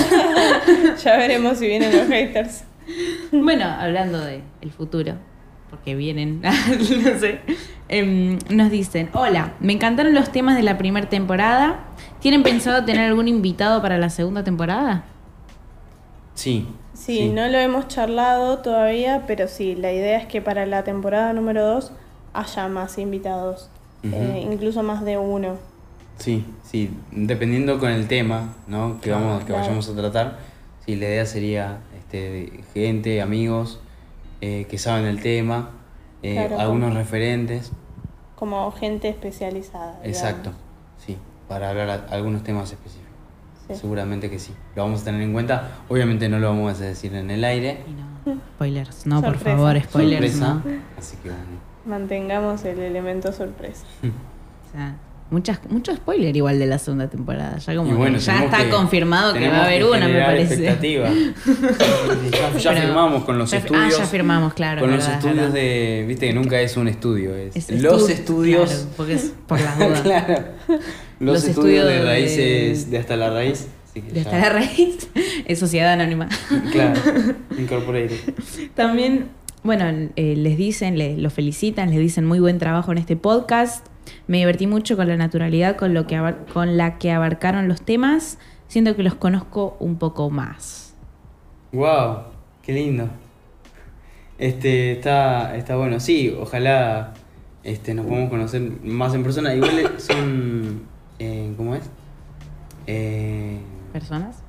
ya 1.05 1.17
veremos 1.17 1.57
si 1.59 1.67
vienen 1.69 1.97
los 1.97 2.09
haters. 2.09 2.64
Bueno, 3.31 3.64
hablando 3.67 4.19
de 4.19 4.43
el 4.61 4.73
futuro, 4.73 5.14
porque 5.70 5.94
vienen, 5.94 6.40
no 6.42 7.18
sé, 7.18 7.40
em, 7.88 8.38
nos 8.50 8.70
dicen, 8.70 9.10
hola, 9.12 9.54
me 9.60 9.72
encantaron 9.72 10.14
los 10.14 10.30
temas 10.30 10.56
de 10.56 10.62
la 10.62 10.78
primera 10.78 11.08
temporada. 11.08 11.84
¿Tienen 12.20 12.42
pensado 12.42 12.84
tener 12.84 13.02
algún 13.08 13.28
invitado 13.28 13.80
para 13.82 13.98
la 13.98 14.10
segunda 14.10 14.42
temporada? 14.44 15.04
Sí. 16.34 16.66
Sí, 16.94 17.28
no 17.28 17.46
lo 17.48 17.58
hemos 17.58 17.88
charlado 17.88 18.58
todavía, 18.58 19.25
pero 19.26 19.46
sí, 19.46 19.76
la 19.76 19.92
idea 19.92 20.18
es 20.18 20.26
que 20.26 20.42
para 20.42 20.66
la 20.66 20.82
temporada 20.84 21.32
número 21.32 21.64
2 21.64 21.92
haya 22.32 22.68
más 22.68 22.98
invitados, 22.98 23.70
eh, 24.02 24.46
incluso 24.50 24.82
más 24.82 25.04
de 25.04 25.16
uno. 25.16 25.56
Sí, 26.18 26.44
sí, 26.64 26.90
dependiendo 27.12 27.78
con 27.78 27.90
el 27.90 28.08
tema, 28.08 28.54
¿no? 28.66 29.00
Que 29.00 29.12
vamos, 29.12 29.40
que 29.40 29.46
Claro. 29.46 29.62
vayamos 29.62 29.88
a 29.88 29.94
tratar. 29.94 30.38
Sí, 30.84 30.96
la 30.96 31.06
idea 31.06 31.26
sería 31.26 31.78
este, 31.96 32.64
gente, 32.75 33.22
amigos 33.22 33.80
eh, 34.40 34.66
que 34.68 34.78
saben 34.78 35.07
el 35.07 35.21
tema, 35.23 35.71
eh, 36.23 36.35
Claro, 36.35 36.59
algunos 36.61 36.88
como- 36.90 36.99
referentes. 37.00 37.73
como 38.37 38.71
gente 38.73 39.09
especializada. 39.09 39.92
digamos. 40.02 40.07
Exacto, 40.09 40.52
sí, 41.04 41.16
para 41.49 41.71
hablar 41.71 41.90
a- 41.90 42.07
algunos 42.14 42.42
temas 42.45 42.71
específicos. 42.73 43.09
Sí. 43.66 43.75
Seguramente 43.75 44.30
que 44.30 44.38
sí. 44.38 44.54
Lo 44.76 44.85
vamos 44.85 45.02
a 45.02 45.04
tener 45.04 45.21
en 45.21 45.33
cuenta. 45.35 45.73
Obviamente 45.90 46.28
no 46.30 46.38
lo 46.38 46.49
vamos 46.49 46.80
a 46.80 46.85
decir 46.85 47.14
en 47.14 47.30
el 47.30 47.45
aire. 47.45 47.83
Y 47.87 47.90
no, 48.30 48.40
spoilers, 48.54 49.07
no, 49.07 49.21
por 49.21 49.37
favor, 49.37 49.78
spoilers, 49.83 50.33
Sorpresa. 50.33 50.54
no. 50.64 50.80
Así 50.99 51.16
que 51.18 51.28
bueno. 51.28 51.45
Mantengamos 51.85 52.64
el 52.64 52.78
elemento 52.80 53.30
sorpresa. 53.33 53.85
O 54.02 54.73
sea, 54.73 54.97
muchas, 55.30 55.61
mucho 55.68 55.94
spoiler 55.94 56.37
igual 56.37 56.58
de 56.58 56.66
la 56.66 56.78
segunda 56.78 57.08
temporada. 57.08 57.58
Ya 57.58 57.75
como 57.76 57.97
bueno, 57.97 58.18
ya 58.18 58.44
está 58.44 58.64
que- 58.64 58.70
confirmado 58.70 59.32
que 59.35 59.49
va 59.49 59.58
a 59.58 59.64
haber 59.66 59.85
una, 59.85 60.08
me 60.08 60.20
parece. 60.20 60.54
expectativa. 60.54 61.08
ya 62.30 62.58
ya 62.58 62.70
Pero- 62.73 62.87
firmamos 62.87 63.25
con 63.25 63.38
los 63.38 63.50
ya- 63.50 63.58
estudios. 63.58 63.94
Ah, 63.94 63.99
ya 63.99 64.06
firmamos, 64.06 64.54
claro. 64.54 64.80
Con 64.80 64.90
los 64.90 65.06
estudios 65.06 65.37
verdad. 65.37 65.52
de. 65.52 66.04
Viste 66.08 66.26
que 66.28 66.32
nunca 66.35 66.61
es 66.61 66.76
un 66.76 66.88
estudio, 66.88 67.35
es, 67.35 67.56
Es 67.56 67.82
los 67.82 68.08
estu- 68.08 68.12
estudios. 68.12 68.70
claro, 68.70 68.88
porque 68.97 69.12
es 69.14 69.32
por 69.47 69.61
las 69.61 69.78
dudas. 69.78 70.00
claro. 70.02 70.44
Los, 70.68 71.35
Los 71.35 71.44
estudios, 71.44 71.85
estudios 71.85 71.87
de 71.87 72.04
raíces 72.04 72.90
de 72.90 72.99
hasta 72.99 73.16
la 73.16 73.30
raíz. 73.30 73.66
De 74.12 74.20
hasta 74.20 74.38
la 74.38 74.49
raíz 74.50 75.08
es 75.47 75.58
sociedad 75.58 75.92
anónima. 75.92 76.28
Claro, 76.70 77.00
incorporated. 77.58 78.16
También, 78.75 79.26
bueno, 79.64 79.87
eh, 80.14 80.35
les 80.37 80.56
dicen, 80.56 80.97
le- 80.99 81.16
los 81.16 81.32
felicitan, 81.32 81.90
les 81.90 81.99
dicen 81.99 82.25
muy 82.25 82.38
buen 82.38 82.58
trabajo 82.58 82.92
en 82.92 82.99
este 82.99 83.16
podcast. 83.16 83.85
Me 84.27 84.38
divertí 84.38 84.67
mucho 84.67 84.97
con 84.97 85.09
la 85.09 85.17
naturalidad 85.17 85.77
con, 85.77 85.95
lo 85.95 86.07
que 86.07 86.35
con 86.53 86.77
la 86.77 86.99
que 86.99 87.11
abarcaron 87.12 87.69
los 87.69 87.83
temas. 87.83 88.38
Siento 88.69 88.95
que 88.97 89.03
los 89.03 89.15
conozco 89.15 89.77
un 89.81 89.97
poco 89.97 90.31
más. 90.31 90.95
Wow, 91.73 92.19
qué 92.62 92.73
lindo. 92.73 93.09
Este, 94.38 94.93
está, 94.93 95.57
está 95.57 95.77
bueno. 95.77 95.99
Sí, 96.00 96.35
ojalá 96.38 97.15
este, 97.65 97.95
nos 97.95 98.07
podamos 98.07 98.31
conocer 98.31 98.61
más 98.83 99.15
en 99.15 99.23
persona. 99.23 99.55
Igual 99.55 99.93
son. 99.99 100.83
eh, 101.19 101.53
¿Cómo 101.57 101.75
es? 101.75 101.88
Eh, 102.87 103.59
¿Personas? 103.93 104.43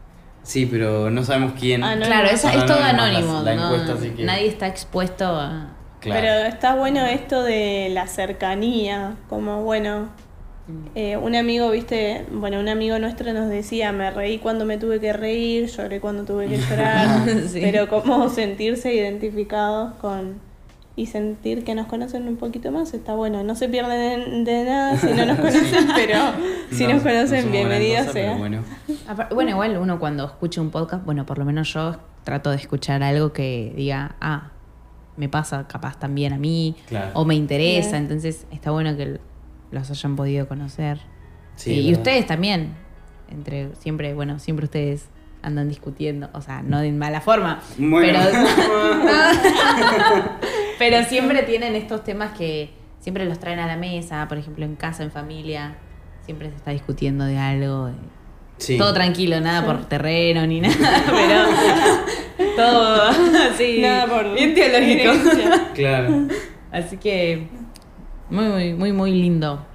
sí, 0.44 0.66
pero 0.66 1.10
no 1.12 1.24
sabemos 1.24 1.54
quién. 1.60 1.84
Ah, 1.84 1.96
no, 1.96 2.06
claro, 2.06 2.28
no, 2.28 2.34
es, 2.36 2.44
no, 2.44 2.50
es 2.52 2.58
no, 2.58 2.66
todo 2.66 2.84
anónimo. 2.84 3.34
la- 3.44 3.44
la 3.44 3.56
no- 3.56 3.66
encuesta, 3.74 3.94
así 3.94 4.10
que- 4.12 4.24
Nadie 4.24 4.48
está 4.48 4.68
expuesto 4.68 5.26
a... 5.26 5.76
Claro. 6.00 6.22
Pero 6.22 6.34
está 6.48 6.76
bueno 6.76 7.06
esto 7.06 7.44
de 7.44 7.90
la 7.92 8.08
cercanía, 8.08 9.16
como 9.30 9.64
bueno, 9.64 10.08
eh, 10.96 11.18
un 11.18 11.36
amigo, 11.36 11.70
viste, 11.72 12.26
bueno, 12.32 12.60
un 12.60 12.70
amigo 12.70 13.00
nuestro 13.00 13.34
nos 13.34 13.50
decía, 13.50 13.92
me 13.92 14.12
reí 14.12 14.38
cuando 14.38 14.66
me 14.66 14.78
tuve 14.78 15.00
que 15.00 15.14
reír, 15.14 15.68
lloré 15.68 16.00
cuando 16.00 16.24
tuve 16.26 16.48
que 16.48 16.58
llorar, 16.58 17.28
Sí. 17.48 17.60
pero 17.62 17.88
como 17.90 18.30
sentirse 18.30 18.94
identificados 18.94 19.94
con 19.96 20.48
y 20.96 21.06
sentir 21.06 21.64
que 21.64 21.76
nos 21.76 21.88
conocen 21.88 22.28
un 22.28 22.36
poquito 22.36 22.72
más 22.74 22.94
está 22.94 23.14
bueno. 23.14 23.42
No 23.44 23.56
se 23.56 23.70
pierden 23.70 24.44
de, 24.44 24.52
de 24.52 24.66
nada 24.66 24.98
si 24.98 25.08
no 25.08 25.26
nos 25.26 25.38
conocen, 25.40 25.88
pero 25.96 26.18
si 26.72 26.84
No, 26.88 26.94
nos 26.94 27.04
no 27.06 27.10
conocen, 27.12 27.40
gran 27.40 27.52
bienvenidos 27.52 28.00
cosa, 28.08 28.12
sea. 28.14 28.36
Bueno, 28.36 28.64
Bueno, 29.34 29.52
igual 29.52 29.78
uno 29.78 29.98
cuando 29.98 30.26
escucha 30.26 30.60
un 30.62 30.72
podcast, 30.72 31.06
bueno, 31.06 31.26
por 31.26 31.38
lo 31.38 31.46
menos 31.46 31.74
yo 31.74 31.96
trato 32.26 32.50
de 32.52 32.58
escuchar 32.58 33.02
algo 33.02 33.32
que 33.32 33.72
diga, 33.78 34.16
ah, 34.20 34.52
me 35.20 35.30
pasa 35.30 35.68
capaz 35.68 36.00
también 36.00 36.34
a 36.34 36.38
mí, 36.38 36.76
Claro. 36.88 37.12
o 37.14 37.26
me 37.26 37.36
interesa, 37.36 37.92
Bien. 37.92 38.04
entonces 38.04 38.48
está 38.52 38.72
bueno 38.72 38.96
que 38.98 39.20
los 39.72 39.92
hayan 39.92 40.16
podido 40.16 40.48
conocer. 40.48 41.00
Sí, 41.56 41.82
y, 41.82 41.92
ustedes 41.94 42.26
también, 42.26 42.74
entre 43.30 43.76
siempre, 43.76 44.14
bueno, 44.16 44.40
siempre 44.40 44.66
ustedes 44.66 45.10
andan 45.42 45.68
discutiendo, 45.70 46.30
o 46.34 46.42
sea, 46.42 46.62
no 46.64 46.80
de 46.80 46.92
mala 46.92 47.22
forma, 47.22 47.62
Bueno. 47.78 48.18
pero, 48.20 48.20
pero 50.80 51.04
siempre 51.04 51.44
tienen 51.44 51.76
estos 51.76 52.04
temas 52.04 52.32
que 52.32 52.72
siempre 53.00 53.26
los 53.26 53.40
traen 53.40 53.60
a 53.60 53.68
la 53.68 53.78
mesa, 53.78 54.26
por 54.28 54.38
ejemplo, 54.38 54.66
en 54.66 54.76
casa, 54.76 55.04
en 55.04 55.12
familia, 55.12 55.76
siempre 56.26 56.50
se 56.50 56.56
está 56.56 56.72
discutiendo 56.72 57.26
de 57.26 57.38
algo. 57.38 57.88
de- 57.88 57.94
sí. 58.58 58.78
todo 58.78 58.94
tranquilo, 58.94 59.40
nada 59.40 59.66
por 59.66 59.86
terreno 59.86 60.46
ni 60.48 60.60
nada, 60.62 61.04
pero 61.06 62.49
todo 62.66 63.02
así. 63.52 63.80
Nada 63.82 64.08
por 64.08 64.34
bien 64.34 64.54
teológico. 64.54 65.12
Claro. 65.74 66.28
Así 66.72 66.98
que 66.98 67.48
muy, 68.30 68.46
muy, 68.46 68.74
muy, 68.74 68.92
muy 68.92 69.12
lindo 69.12 69.66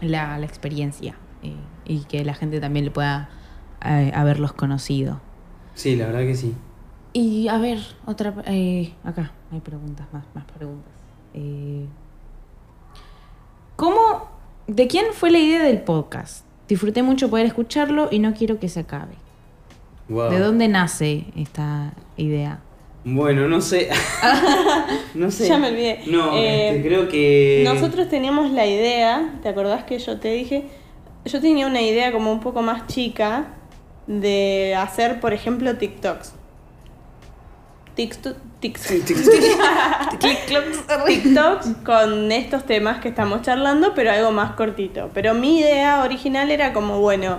la, 0.00 0.38
la 0.38 0.46
experiencia 0.46 1.14
eh, 1.42 1.54
y 1.86 2.04
que 2.04 2.24
la 2.24 2.34
gente 2.34 2.60
también 2.60 2.84
le 2.84 2.90
pueda 2.90 3.30
eh, 3.84 4.12
haberlos 4.14 4.52
conocido. 4.52 5.20
Sí, 5.74 5.96
la 5.96 6.06
verdad 6.06 6.20
que 6.20 6.34
sí. 6.34 6.54
Y 7.12 7.48
a 7.48 7.58
ver, 7.58 7.78
otra. 8.06 8.34
eh, 8.46 8.92
acá 9.02 9.32
hay 9.50 9.60
preguntas, 9.60 10.06
más, 10.12 10.24
más 10.34 10.44
preguntas. 10.44 10.92
Eh, 11.34 11.86
¿Cómo. 13.76 14.28
¿De 14.66 14.86
quién 14.86 15.06
fue 15.12 15.30
la 15.30 15.38
idea 15.38 15.62
del 15.64 15.80
podcast? 15.80 16.44
Disfruté 16.68 17.02
mucho 17.02 17.28
poder 17.30 17.46
escucharlo 17.46 18.08
y 18.12 18.20
no 18.20 18.34
quiero 18.34 18.60
que 18.60 18.68
se 18.68 18.80
acabe. 18.80 19.14
Wow. 20.10 20.30
¿De 20.30 20.38
dónde 20.40 20.68
nace 20.68 21.24
esta 21.36 21.92
idea? 22.16 22.58
Bueno, 23.04 23.48
no 23.48 23.60
sé. 23.60 23.88
no 25.14 25.30
sé. 25.30 25.48
Ya 25.48 25.56
me 25.56 25.68
olvidé. 25.68 26.02
No, 26.06 26.36
Eh, 26.36 26.70
este, 26.76 26.88
creo 26.88 27.08
que. 27.08 27.62
Nosotros 27.64 28.08
teníamos 28.08 28.50
la 28.50 28.66
idea, 28.66 29.38
¿te 29.42 29.48
acordás 29.48 29.84
que 29.84 29.98
yo 29.98 30.18
te 30.18 30.32
dije? 30.32 30.64
Yo 31.24 31.40
tenía 31.40 31.66
una 31.66 31.80
idea 31.80 32.12
como 32.12 32.32
un 32.32 32.40
poco 32.40 32.60
más 32.60 32.86
chica 32.88 33.54
de 34.06 34.74
hacer, 34.76 35.20
por 35.20 35.32
ejemplo, 35.32 35.76
TikToks. 35.76 36.34
TikTok, 37.94 38.36
TikToks 41.06 41.68
con 41.84 42.32
estos 42.32 42.64
temas 42.64 43.00
que 43.00 43.08
estamos 43.08 43.42
charlando, 43.42 43.94
pero 43.94 44.10
algo 44.10 44.32
más 44.32 44.52
cortito. 44.52 45.10
Pero 45.14 45.34
mi 45.34 45.60
idea 45.60 46.02
original 46.02 46.50
era 46.50 46.72
como, 46.72 47.00
bueno, 47.00 47.38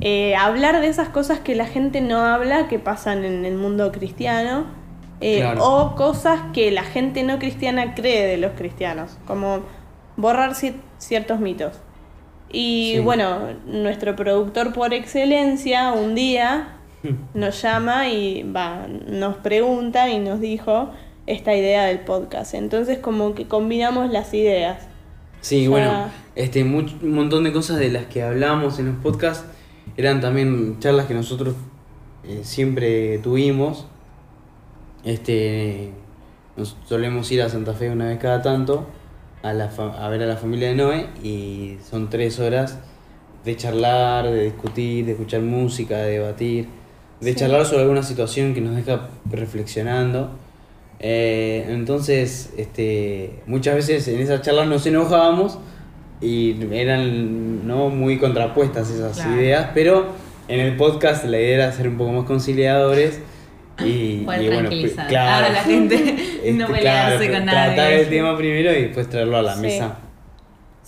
eh, 0.00 0.34
hablar 0.36 0.80
de 0.80 0.88
esas 0.88 1.08
cosas 1.08 1.38
que 1.40 1.54
la 1.54 1.66
gente 1.66 2.00
no 2.00 2.20
habla, 2.20 2.68
que 2.68 2.78
pasan 2.78 3.24
en 3.24 3.44
el 3.44 3.54
mundo 3.56 3.90
cristiano, 3.92 4.64
eh, 5.20 5.38
Claro. 5.40 5.64
o 5.64 5.94
cosas 5.96 6.40
que 6.52 6.70
la 6.70 6.82
gente 6.82 7.22
no 7.22 7.38
cristiana 7.38 7.94
cree 7.94 8.26
de 8.26 8.36
los 8.36 8.52
cristianos, 8.52 9.16
como 9.26 9.60
borrar 10.16 10.50
cier- 10.52 10.74
ciertos 10.98 11.40
mitos. 11.40 11.78
Y 12.50 12.92
Sí. 12.96 13.00
bueno, 13.00 13.38
nuestro 13.66 14.14
productor 14.16 14.72
por 14.72 14.92
excelencia 14.94 15.92
un 15.92 16.14
día 16.14 16.68
nos 17.34 17.60
llama 17.62 18.08
y 18.08 18.42
va, 18.44 18.86
nos 19.08 19.36
pregunta 19.36 20.08
y 20.08 20.18
nos 20.18 20.40
dijo 20.40 20.90
esta 21.26 21.54
idea 21.54 21.84
del 21.86 22.00
podcast. 22.00 22.54
Entonces 22.54 22.98
como 22.98 23.34
que 23.34 23.46
combinamos 23.46 24.10
las 24.10 24.34
ideas. 24.34 24.86
Sí, 25.40 25.68
bueno, 25.68 26.06
este, 26.36 26.64
much- 26.64 27.00
un 27.02 27.12
montón 27.12 27.44
de 27.44 27.52
cosas 27.52 27.78
de 27.78 27.90
las 27.90 28.04
que 28.06 28.22
hablamos 28.22 28.78
en 28.78 28.86
los 28.86 28.96
podcasts 28.96 29.44
eran 29.96 30.20
también 30.20 30.76
charlas 30.80 31.06
que 31.06 31.14
nosotros 31.14 31.54
eh, 32.24 32.40
siempre 32.42 33.18
tuvimos. 33.18 33.86
Este, 35.04 35.90
nos 36.56 36.76
solemos 36.86 37.30
ir 37.32 37.42
a 37.42 37.48
Santa 37.48 37.74
Fe 37.74 37.90
una 37.90 38.06
vez 38.06 38.18
cada 38.18 38.40
tanto 38.42 38.86
a, 39.42 39.52
la 39.52 39.68
fa- 39.68 40.04
a 40.04 40.08
ver 40.08 40.22
a 40.22 40.26
la 40.26 40.36
familia 40.36 40.68
de 40.68 40.74
Noé 40.76 41.06
y 41.22 41.76
son 41.88 42.08
tres 42.08 42.38
horas 42.40 42.78
de 43.44 43.56
charlar, 43.56 44.30
de 44.30 44.44
discutir, 44.44 45.04
de 45.04 45.12
escuchar 45.12 45.42
música, 45.42 45.98
de 45.98 46.12
debatir, 46.12 46.68
de 47.20 47.32
Sí. 47.32 47.38
charlar 47.38 47.66
sobre 47.66 47.82
alguna 47.82 48.02
situación 48.02 48.54
que 48.54 48.62
nos 48.62 48.74
deja 48.74 49.08
reflexionando. 49.30 50.30
Eh, 51.00 51.66
entonces, 51.68 52.54
este, 52.56 53.42
muchas 53.46 53.74
veces 53.74 54.08
en 54.08 54.20
esas 54.20 54.40
charlas 54.40 54.66
nos 54.68 54.86
enojábamos 54.86 55.58
y 56.24 56.56
eran 56.72 57.66
no 57.66 57.88
muy 57.90 58.18
contrapuestas 58.18 58.90
esas 58.90 59.16
Claro. 59.16 59.40
ideas, 59.40 59.70
pero 59.74 60.06
en 60.48 60.60
el 60.60 60.76
podcast 60.76 61.24
la 61.24 61.38
idea 61.38 61.54
era 61.66 61.72
ser 61.72 61.88
un 61.88 61.96
poco 61.98 62.12
más 62.12 62.24
conciliadores 62.24 63.20
y, 63.84 64.18
Poder 64.24 64.42
y 64.42 64.48
bueno, 64.48 64.68
pri- 64.68 64.90
claro, 65.08 65.52
la 65.52 65.62
gente, 65.62 65.94
este, 66.44 66.52
no 66.52 66.66
pelearse 66.68 67.16
claro, 67.26 67.32
con 67.34 67.44
nada. 67.46 67.74
Tratar 67.74 67.92
el 67.92 68.08
tema 68.08 68.36
primero 68.36 68.70
y 68.72 68.82
después 68.82 69.08
traerlo 69.08 69.36
a 69.36 69.42
la 69.42 69.54
Sí. 69.56 69.60
mesa 69.62 69.96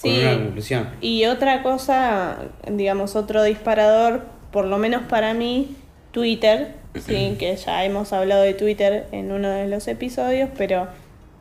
con 0.00 0.10
Sí. 0.12 0.20
una 0.20 0.34
conclusión. 0.34 0.88
Y 1.00 1.24
otra 1.26 1.62
cosa, 1.62 2.36
digamos, 2.70 3.16
otro 3.16 3.42
disparador, 3.42 4.22
por 4.52 4.66
lo 4.66 4.78
menos 4.78 5.02
para 5.08 5.34
mí, 5.34 5.74
Twitter, 6.12 6.74
sí, 6.94 7.34
que 7.38 7.56
ya 7.56 7.84
hemos 7.84 8.12
hablado 8.12 8.42
de 8.42 8.54
Twitter 8.54 9.06
en 9.12 9.32
uno 9.32 9.48
de 9.48 9.66
los 9.68 9.88
episodios, 9.88 10.48
pero 10.56 10.86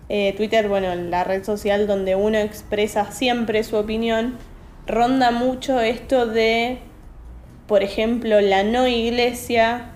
eh, 0.09 0.33
Twitter, 0.37 0.67
bueno, 0.67 0.93
la 0.95 1.23
red 1.23 1.43
social 1.43 1.87
donde 1.87 2.15
uno 2.15 2.37
expresa 2.37 3.11
siempre 3.11 3.63
su 3.63 3.75
opinión, 3.75 4.37
ronda 4.87 5.31
mucho 5.31 5.79
esto 5.79 6.27
de, 6.27 6.77
por 7.67 7.83
ejemplo, 7.83 8.41
la 8.41 8.63
no 8.63 8.87
iglesia. 8.87 9.91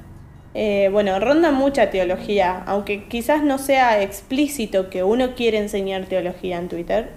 eh, 0.56 0.90
bueno, 0.92 1.20
ronda 1.20 1.52
mucha 1.52 1.92
teología, 1.92 2.64
aunque 2.66 3.08
quizás 3.08 3.44
no 3.44 3.58
sea 3.60 4.02
explícito 4.02 4.90
que 4.90 5.04
uno 5.04 5.36
quiere 5.36 5.60
enseñar 5.60 6.06
teología 6.06 6.58
en 6.58 6.70
Twitter, 6.70 7.12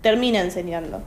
termina 0.00 0.40
enseñando. 0.40 1.02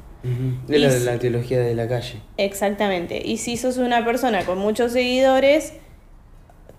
Es 0.69 1.03
la, 1.03 1.13
la 1.13 1.19
teología 1.19 1.59
de 1.59 1.73
la 1.73 1.87
calle. 1.87 2.19
Exactamente. 2.37 3.19
Y 3.25 3.37
si 3.37 3.57
sos 3.57 3.77
una 3.77 4.05
persona 4.05 4.45
con 4.45 4.59
muchos 4.59 4.91
seguidores, 4.91 5.73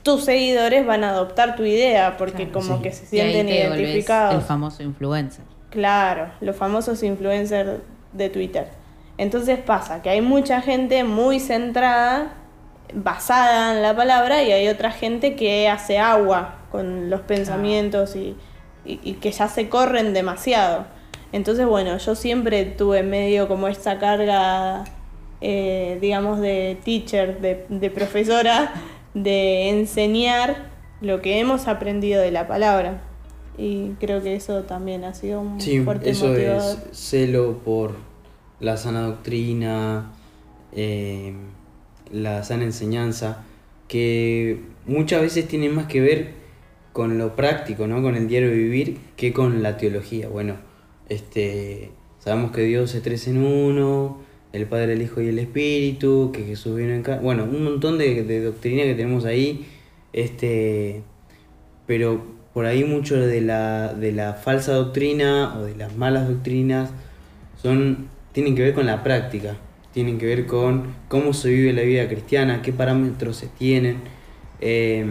tus 0.02 0.24
seguidores 0.24 0.84
van 0.86 1.04
a 1.04 1.10
adoptar 1.10 1.54
tu 1.56 1.64
idea 1.64 2.16
porque 2.16 2.48
Claro, 2.48 2.52
como 2.52 2.76
sí. 2.76 2.82
que 2.82 2.92
se 2.92 3.16
Y 3.16 3.20
ahí 3.20 3.32
sienten 3.32 3.46
te 3.46 3.60
identificados. 3.82 4.34
El 4.34 4.40
famoso 4.42 4.82
influencer. 4.82 5.44
Claro, 5.70 6.30
los 6.40 6.56
famosos 6.56 7.02
influencers 7.02 7.80
de 8.12 8.28
Twitter. 8.30 8.68
Entonces 9.18 9.58
pasa 9.58 10.02
que 10.02 10.10
hay 10.10 10.20
mucha 10.20 10.60
gente 10.60 11.04
muy 11.04 11.38
centrada, 11.40 12.34
basada 12.94 13.74
en 13.76 13.82
la 13.82 13.94
palabra, 13.96 14.42
y 14.42 14.52
hay 14.52 14.68
otra 14.68 14.90
gente 14.90 15.34
que 15.36 15.68
hace 15.68 15.98
agua 15.98 16.56
con 16.70 17.08
los 17.10 17.20
pensamientos 17.20 18.16
y, 18.16 18.36
y- 18.84 19.00
y 19.02 19.14
que 19.14 19.30
ya 19.30 19.48
se 19.48 19.68
corren 19.68 20.12
demasiado. 20.14 20.86
Entonces, 21.32 21.66
bueno, 21.66 21.96
yo 21.96 22.14
siempre 22.14 22.64
tuve 22.64 23.02
medio 23.02 23.48
como 23.48 23.68
esta 23.68 23.98
carga, 23.98 24.84
eh, 25.40 25.96
digamos, 26.00 26.40
de 26.40 26.78
teacher, 26.84 27.40
de, 27.40 27.64
de 27.70 27.90
profesora, 27.90 28.72
de 29.14 29.68
enseñar 29.70 30.70
lo 31.00 31.20
que 31.20 31.40
hemos 31.40 31.68
aprendido 31.68 32.20
de 32.22 32.30
la 32.30 32.46
palabra. 32.46 33.02
Y 33.58 33.90
creo 34.00 34.22
que 34.22 34.34
eso 34.34 34.62
también 34.62 35.04
ha 35.04 35.14
sido 35.14 35.40
un 35.40 35.60
Sí, 35.60 35.80
fuerte 35.80 36.10
eso 36.10 36.28
motivador. 36.28 36.78
es 36.90 36.98
celo 36.98 37.58
por 37.64 37.96
la 38.60 38.76
sana 38.76 39.02
doctrina, 39.02 40.12
eh, 40.72 41.34
la 42.10 42.42
sana 42.44 42.64
enseñanza, 42.64 43.44
que 43.88 44.60
muchas 44.86 45.20
veces 45.20 45.48
tiene 45.48 45.68
más 45.68 45.86
que 45.86 46.00
ver 46.00 46.30
con 46.92 47.18
lo 47.18 47.36
práctico, 47.36 47.86
¿no? 47.86 48.00
Con 48.02 48.14
el 48.16 48.26
diario 48.28 48.50
vivir, 48.50 48.98
que 49.16 49.32
con 49.32 49.62
la 49.62 49.76
teología. 49.76 50.28
Bueno, 50.28 50.56
este, 51.08 51.90
sabemos 52.20 52.52
que 52.52 52.62
Dios 52.62 52.94
es 52.94 53.02
tres 53.02 53.26
en 53.28 53.44
uno, 53.44 54.18
el 54.52 54.66
Padre, 54.66 54.94
el 54.94 55.02
Hijo 55.02 55.20
y 55.20 55.28
el 55.28 55.38
Espíritu, 55.38 56.30
que 56.32 56.44
Jesús 56.44 56.76
vino 56.76 56.92
en 56.92 57.02
carne. 57.02 57.22
Bueno, 57.22 57.44
un 57.44 57.64
montón 57.64 57.98
de, 57.98 58.42
doctrina 58.42 58.82
que 58.84 58.94
tenemos 58.94 59.24
ahí, 59.24 59.66
este, 60.12 61.02
pero 61.86 62.22
por 62.52 62.66
ahí 62.66 62.84
mucho 62.84 63.18
de 63.18 63.40
la, 63.40 63.94
de 63.94 64.12
la 64.12 64.34
falsa 64.34 64.74
doctrina 64.74 65.54
o 65.58 65.64
de 65.64 65.74
las 65.74 65.96
malas 65.96 66.28
doctrinas 66.28 66.90
son, 67.60 68.08
tienen 68.32 68.54
que 68.54 68.62
ver 68.62 68.74
con 68.74 68.86
la 68.86 69.02
práctica, 69.02 69.56
tienen 69.92 70.18
que 70.18 70.26
ver 70.26 70.46
con 70.46 70.94
cómo 71.08 71.32
se 71.32 71.48
vive 71.48 71.72
la 71.72 71.82
vida 71.82 72.08
cristiana, 72.08 72.60
qué 72.60 72.72
parámetros 72.72 73.36
se 73.36 73.46
tienen, 73.46 73.98
eh, 74.60 75.06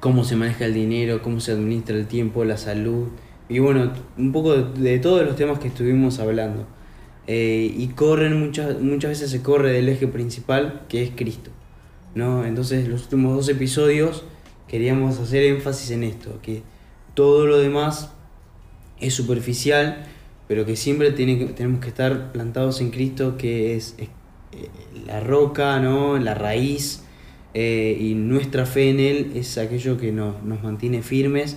cómo 0.00 0.24
se 0.24 0.36
maneja 0.36 0.64
el 0.64 0.74
dinero, 0.74 1.20
cómo 1.20 1.40
se 1.40 1.52
administra 1.52 1.96
el 1.96 2.06
tiempo, 2.06 2.44
la 2.44 2.56
salud, 2.56 3.08
y 3.48 3.58
bueno, 3.60 3.92
un 4.18 4.32
poco 4.32 4.54
de 4.56 4.98
todos 4.98 5.24
los 5.24 5.36
temas 5.36 5.58
que 5.58 5.68
estuvimos 5.68 6.18
hablando. 6.18 6.66
Eh, 7.26 7.74
y 7.76 7.88
corren, 7.88 8.38
muchas, 8.38 8.80
muchas 8.80 9.10
veces 9.10 9.30
se 9.30 9.42
corre 9.42 9.72
del 9.72 9.88
eje 9.88 10.06
principal 10.06 10.82
que 10.88 11.02
es 11.02 11.10
Cristo. 11.14 11.50
¿no? 12.14 12.44
Entonces 12.44 12.88
los 12.88 13.02
últimos 13.04 13.34
dos 13.36 13.48
episodios 13.48 14.24
queríamos 14.68 15.18
hacer 15.18 15.44
énfasis 15.44 15.90
en 15.90 16.02
esto, 16.04 16.40
que 16.42 16.62
todo 17.14 17.46
lo 17.46 17.58
demás 17.58 18.12
es 19.00 19.14
superficial, 19.14 20.06
pero 20.48 20.64
que 20.64 20.76
siempre 20.76 21.10
tenemos 21.10 21.80
que 21.80 21.88
estar 21.88 22.32
plantados 22.32 22.80
en 22.80 22.90
Cristo, 22.90 23.36
que 23.36 23.76
es, 23.76 23.94
es, 23.98 24.08
eh, 24.52 24.68
la 25.06 25.20
roca, 25.20 25.80
¿no? 25.80 26.18
la 26.18 26.34
raíz, 26.34 27.04
eh, 27.54 27.96
y 28.00 28.14
nuestra 28.14 28.66
fe 28.66 28.90
en 28.90 29.00
Él 29.00 29.32
es 29.34 29.58
aquello 29.58 29.96
que 29.96 30.12
nos, 30.12 30.42
nos 30.42 30.62
mantiene 30.62 31.02
firmes 31.02 31.56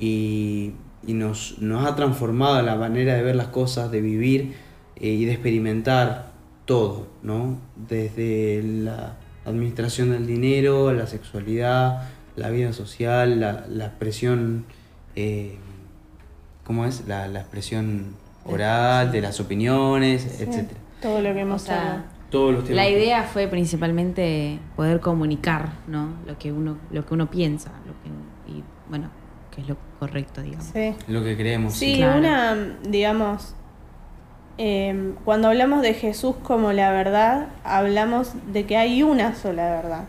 y, 0.00 0.72
y 1.06 1.14
nos, 1.14 1.58
nos 1.60 1.86
ha 1.86 1.96
transformado 1.96 2.60
la 2.62 2.76
manera 2.76 3.14
de 3.14 3.22
ver 3.22 3.36
las 3.36 3.48
cosas, 3.48 3.90
de 3.90 4.00
vivir 4.00 4.54
eh, 4.96 5.08
y 5.08 5.24
de 5.24 5.32
experimentar 5.32 6.32
todo, 6.64 7.06
¿no? 7.22 7.58
Desde 7.88 8.62
la 8.62 9.16
administración 9.44 10.10
del 10.10 10.26
dinero, 10.26 10.92
la 10.92 11.06
sexualidad, 11.06 12.08
la 12.36 12.50
vida 12.50 12.72
social, 12.72 13.40
la, 13.40 13.66
la 13.68 13.86
expresión, 13.86 14.64
eh, 15.16 15.56
¿cómo 16.64 16.86
es? 16.86 17.06
La, 17.06 17.28
la 17.28 17.40
expresión 17.40 18.14
oral, 18.46 19.12
de 19.12 19.20
las 19.20 19.40
opiniones, 19.40 20.22
Sí, 20.22 20.42
etcétera. 20.44 20.80
Todo 21.02 21.20
lo 21.20 21.32
que 21.34 21.38
O 21.40 21.42
hemos 21.42 21.62
sea, 21.62 21.80
hablado. 21.82 22.02
Todos 22.30 22.54
los 22.54 22.64
temas. 22.64 22.76
La 22.76 22.88
idea 22.90 23.22
fue 23.24 23.46
principalmente 23.46 24.58
poder 24.74 25.00
comunicar, 25.00 25.74
¿no? 25.86 26.14
Lo 26.26 26.36
que 26.38 26.50
uno, 26.50 26.78
lo 26.90 27.04
que 27.06 27.14
uno 27.14 27.30
piensa, 27.30 27.70
lo 27.86 27.92
que, 28.02 28.58
y 28.58 28.64
bueno, 28.88 29.10
que 29.54 29.60
es 29.60 29.68
lo 29.68 29.76
correcto, 30.00 30.42
digamos. 30.42 30.66
Sí. 30.72 30.94
Lo 31.08 31.22
que 31.22 31.36
creemos. 31.36 31.74
Sí, 31.74 31.96
Claro. 31.98 32.18
una, 32.18 32.56
digamos, 32.88 33.54
eh, 34.58 35.12
cuando 35.24 35.48
hablamos 35.48 35.82
de 35.82 35.94
Jesús 35.94 36.36
como 36.42 36.72
la 36.72 36.90
verdad, 36.92 37.48
hablamos 37.64 38.32
de 38.52 38.64
que 38.66 38.76
hay 38.76 39.02
una 39.02 39.34
sola 39.34 39.64
verdad. 39.70 40.04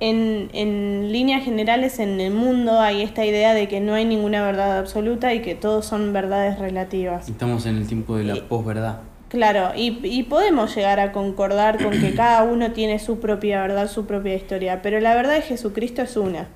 En, 0.00 0.50
en 0.52 1.12
líneas 1.12 1.44
generales 1.44 1.98
en 1.98 2.20
el 2.20 2.32
mundo 2.34 2.80
hay 2.80 3.02
esta 3.02 3.24
idea 3.24 3.54
de 3.54 3.68
que 3.68 3.80
no 3.80 3.94
hay 3.94 4.04
ninguna 4.04 4.42
verdad 4.44 4.78
absoluta 4.78 5.32
y 5.34 5.40
que 5.40 5.54
todos 5.54 5.86
son 5.86 6.12
verdades 6.12 6.58
relativas. 6.58 7.28
Estamos 7.28 7.64
en 7.66 7.76
el 7.76 7.86
tiempo 7.86 8.16
de 8.16 8.24
la 8.24 8.36
Y- 8.36 8.40
posverdad. 8.42 8.98
Claro, 9.28 9.70
y, 9.74 9.98
y 10.04 10.22
podemos 10.24 10.74
llegar 10.76 11.00
a 11.00 11.10
concordar 11.10 11.82
con 11.82 11.92
que 12.00 12.14
cada 12.14 12.44
uno 12.44 12.70
tiene 12.70 13.00
su 13.00 13.18
propia 13.18 13.60
verdad, 13.62 13.88
su 13.88 14.06
propia 14.06 14.34
historia, 14.36 14.80
pero 14.80 15.00
la 15.00 15.14
verdad 15.16 15.34
de 15.34 15.42
Jesucristo 15.42 16.02
es 16.02 16.16
una. 16.16 16.46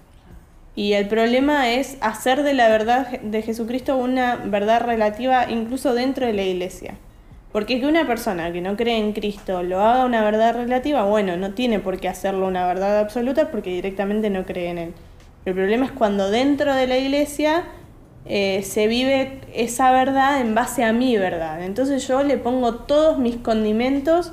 Y 0.79 0.93
el 0.93 1.09
problema 1.09 1.71
es 1.73 1.97
hacer 2.01 2.45
de 2.45 2.55
la 2.55 2.69
verdad 2.69 3.21
de 3.21 3.43
Jesucristo 3.43 3.97
una 3.97 4.37
verdad 4.37 4.81
relativa 4.81 5.51
incluso 5.51 5.93
dentro 5.93 6.25
de 6.25 6.33
la 6.33 6.45
iglesia. 6.45 6.95
Porque 7.51 7.81
que 7.81 7.87
una 7.89 8.07
persona 8.07 8.53
que 8.53 8.61
no 8.61 8.77
cree 8.77 8.97
en 8.97 9.13
Cristo 9.13 9.65
lo 9.65 9.81
haga 9.81 10.05
una 10.05 10.23
verdad 10.23 10.55
relativa, 10.55 11.03
bueno, 11.03 11.37
no 11.37 11.51
tiene 11.51 11.81
por 11.81 11.99
qué 11.99 12.07
hacerlo 12.07 12.47
una 12.47 12.65
verdad 12.65 13.01
absoluta 13.01 13.51
porque 13.51 13.71
directamente 13.71 14.31
no 14.31 14.47
cree 14.47 14.71
en 14.71 14.79
él. 14.79 14.95
El 15.47 15.55
problema 15.55 15.85
es 15.85 15.91
cuando 15.91 16.31
dentro 16.31 16.73
de 16.73 16.87
la 16.87 16.97
iglesia 16.97 17.65
eh, 18.25 18.63
se 18.63 18.87
vive 18.87 19.41
esa 19.53 19.91
verdad 19.91 20.41
en 20.41 20.55
base 20.55 20.85
a 20.85 20.93
mi 20.93 21.19
verdad. 21.19 21.65
Entonces 21.65 22.07
yo 22.07 22.23
le 22.23 22.37
pongo 22.39 22.77
todos 22.77 23.19
mis 23.19 23.35
condimentos 23.35 24.31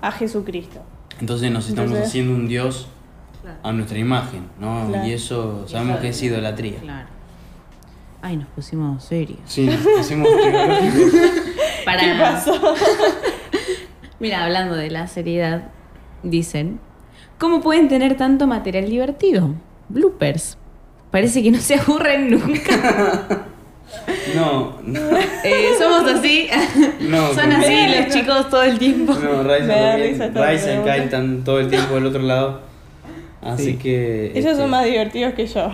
a 0.00 0.10
Jesucristo. 0.10 0.80
Entonces 1.20 1.52
nos 1.52 1.68
estamos 1.68 1.90
Entonces- 1.92 2.08
haciendo 2.08 2.34
un 2.34 2.48
Dios 2.48 2.88
a 3.62 3.72
nuestra 3.72 3.98
imagen, 3.98 4.48
¿no? 4.60 4.86
Claro. 4.88 5.06
Y 5.06 5.12
eso 5.12 5.66
sabemos 5.68 5.98
que 6.00 6.08
es 6.08 6.22
idolatría. 6.22 6.78
Claro. 6.80 7.08
Ay, 8.20 8.36
nos 8.36 8.48
pusimos 8.48 9.04
serios. 9.04 9.38
Sí, 9.46 9.68
hacemos 9.98 10.28
teológicos. 10.28 11.20
Para 11.84 12.00
¿Qué 12.00 12.14
pasó? 12.18 12.52
Mira, 14.20 14.44
hablando 14.44 14.74
de 14.74 14.90
la 14.90 15.06
seriedad, 15.06 15.68
dicen, 16.22 16.80
¿cómo 17.38 17.60
pueden 17.60 17.88
tener 17.88 18.16
tanto 18.16 18.46
material 18.46 18.88
divertido? 18.90 19.54
Bloopers. 19.88 20.58
Parece 21.10 21.42
que 21.42 21.50
no 21.50 21.58
se 21.58 21.76
aburren 21.76 22.30
nunca. 22.30 23.46
No, 24.36 24.76
no, 24.84 25.00
Eh, 25.42 25.70
somos 25.78 26.02
así. 26.12 26.46
no. 27.00 27.32
Son 27.32 27.50
así 27.50 27.74
los 27.96 28.14
chicos 28.14 28.50
todo 28.50 28.62
el 28.62 28.78
tiempo. 28.78 29.14
No, 29.14 29.42
Raiza 29.42 29.98
y. 30.06 30.84
Kai 30.84 31.00
están 31.04 31.42
todo 31.42 31.58
el 31.60 31.68
tiempo 31.70 31.94
del 31.94 32.04
otro 32.04 32.20
lado. 32.20 32.60
Así 33.42 33.64
Sí. 33.64 33.76
que. 33.76 34.26
Ellos 34.32 34.46
este, 34.46 34.56
son 34.56 34.70
más 34.70 34.84
divertidos 34.84 35.34
que 35.34 35.46
yo. 35.46 35.70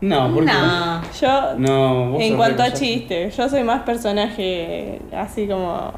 No, 0.00 0.32
porque. 0.34 0.52
No. 0.52 1.02
Yo, 1.20 1.54
No, 1.58 2.10
vos 2.10 2.22
en 2.22 2.36
cuanto 2.36 2.62
a 2.62 2.72
chistes, 2.72 3.36
yo 3.36 3.48
soy 3.48 3.62
más 3.64 3.82
personaje 3.82 5.00
así 5.16 5.46
como... 5.46 5.92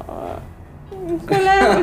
Con 1.27 1.43
la. 1.43 1.79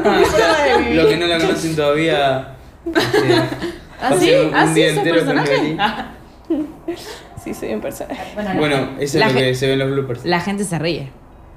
Los 0.93 1.07
que 1.07 1.17
no 1.17 1.27
la 1.27 1.38
conocen 1.38 1.77
todavía. 1.77 2.55
este, 2.87 3.35
¿Ah, 4.01 4.12
sí? 4.19 4.31
pasen 4.31 4.49
un 4.49 4.55
¿Ah, 4.55 4.67
sí? 4.69 4.75
día 4.75 4.88
¿Sos 4.88 4.99
entero 4.99 5.17
con 5.25 5.35
personaje? 5.35 5.77
Ah. 5.79 6.11
Sí, 7.43 7.55
soy 7.55 7.75
un 7.75 7.81
personaje. 7.81 8.23
Bueno, 8.59 8.90
eso 8.99 9.19
la 9.19 9.27
es 9.29 9.35
lo 9.35 9.40
que 9.40 9.55
se 9.55 9.67
ve 9.67 9.73
en 9.75 9.79
los 9.81 9.90
bloopers. 9.90 10.25
La 10.25 10.40
gente 10.40 10.64
se 10.64 10.79
ríe 10.79 11.11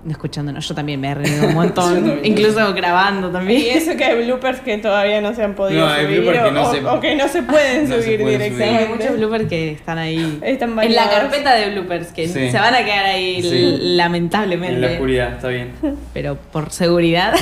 escuchándonos. 0.10 0.68
Yo 0.68 0.76
también 0.76 1.00
me 1.02 1.10
he 1.10 1.16
reído 1.16 1.48
un 1.48 1.54
montón. 1.56 2.20
incluso 2.24 2.74
grabando 2.74 3.30
Y 3.30 3.32
también. 3.32 3.78
eso 3.78 3.96
que 3.98 4.06
hay 4.06 4.24
bloopers 4.26 4.60
que 4.62 4.78
todavía 4.78 5.22
no 5.22 5.34
se 5.34 5.44
han 5.44 5.54
podido 5.56 5.86
No, 5.86 5.92
hay 5.92 6.06
subir 6.06 6.22
bloopers 6.22 6.44
que 6.46 6.52
no 6.52 6.62
o, 6.64 6.72
se- 6.74 6.86
o 6.86 7.00
que 7.00 7.16
no 7.16 7.28
se 7.28 7.44
pueden 7.44 7.84
no 7.90 7.96
se 7.96 8.04
subir 8.04 8.22
pueden 8.22 8.40
subir. 8.40 8.54
Sí, 8.58 8.64
hay 8.64 8.70
directamente. 8.70 8.96
muchos 8.96 9.18
bloopers 9.18 9.50
que 9.50 9.72
están 9.72 9.98
ahí. 9.98 10.40
Están 10.44 10.80
en 10.80 10.96
la 10.96 11.10
carpeta 11.10 11.56
de 11.56 11.70
bloopers, 11.72 12.08
que 12.14 12.28
Sí. 12.28 12.50
se 12.52 12.58
van 12.60 12.74
a 12.76 12.84
quedar 12.86 13.06
ahí 13.06 13.42
Sí. 13.42 13.48
l- 13.50 13.76
En 13.76 13.98
la 13.98 14.04
lamentablemente. 14.04 14.94
oscuridad, 14.94 15.34
está 15.34 15.48
bien. 15.50 15.72
Pero 16.14 16.38
por 16.52 16.72
seguridad, 16.72 17.34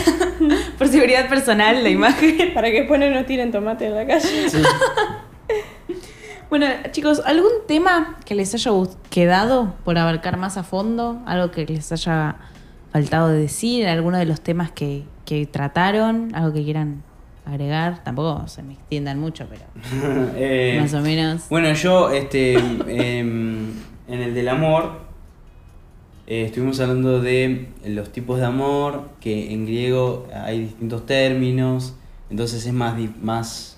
por 0.78 0.88
seguridad 0.88 1.28
personal, 1.30 1.84
la 1.84 1.90
imagen. 1.90 2.52
Para 2.54 2.72
que 2.72 2.80
después 2.82 3.00
no 3.00 3.10
nos 3.10 3.26
tiren 3.26 3.52
tomate 3.52 3.86
en 3.88 3.96
la 3.96 4.06
calle. 4.08 4.50
Sí. 4.50 4.58
Bueno, 6.58 6.74
chicos, 6.92 7.22
¿algún 7.26 7.52
tema 7.68 8.16
que 8.24 8.34
les 8.34 8.54
haya 8.54 8.72
quedado 9.10 9.76
por 9.84 9.98
abarcar 9.98 10.38
más 10.38 10.56
a 10.56 10.64
fondo? 10.64 11.22
¿Algo 11.26 11.52
que 11.52 11.66
les 11.66 11.92
haya 11.92 12.38
faltado 12.94 13.28
de 13.28 13.40
decir? 13.40 13.86
¿Alguno 13.88 14.18
de 14.18 14.26
los 14.26 14.40
temas 14.40 14.72
que, 14.72 15.04
que 15.26 15.46
trataron? 15.48 16.34
¿Algo 16.34 16.54
que 16.54 16.64
quieran 16.64 17.04
agregar? 17.46 18.06
Tampoco 18.06 18.48
se 18.48 18.64
me 18.64 18.72
extiendan 18.72 19.20
mucho, 19.20 19.48
pero 19.50 19.64
Eh, 20.38 20.78
más 20.80 20.94
o 20.94 21.02
menos. 21.02 21.50
Bueno, 21.50 21.74
yo, 21.74 22.10
este, 22.12 22.54
em, 22.54 23.74
en 24.08 24.22
el 24.22 24.34
del 24.34 24.48
amor, 24.48 25.02
eh, 26.26 26.46
estuvimos 26.46 26.80
hablando 26.80 27.20
de 27.20 27.68
los 27.86 28.14
tipos 28.14 28.40
de 28.40 28.46
amor, 28.46 29.10
que 29.20 29.52
en 29.52 29.66
griego 29.66 30.30
hay 30.34 30.60
distintos 30.62 31.06
términos, 31.06 31.96
entonces 32.30 32.66
es 32.66 32.72
más, 32.72 32.96
más 33.22 33.75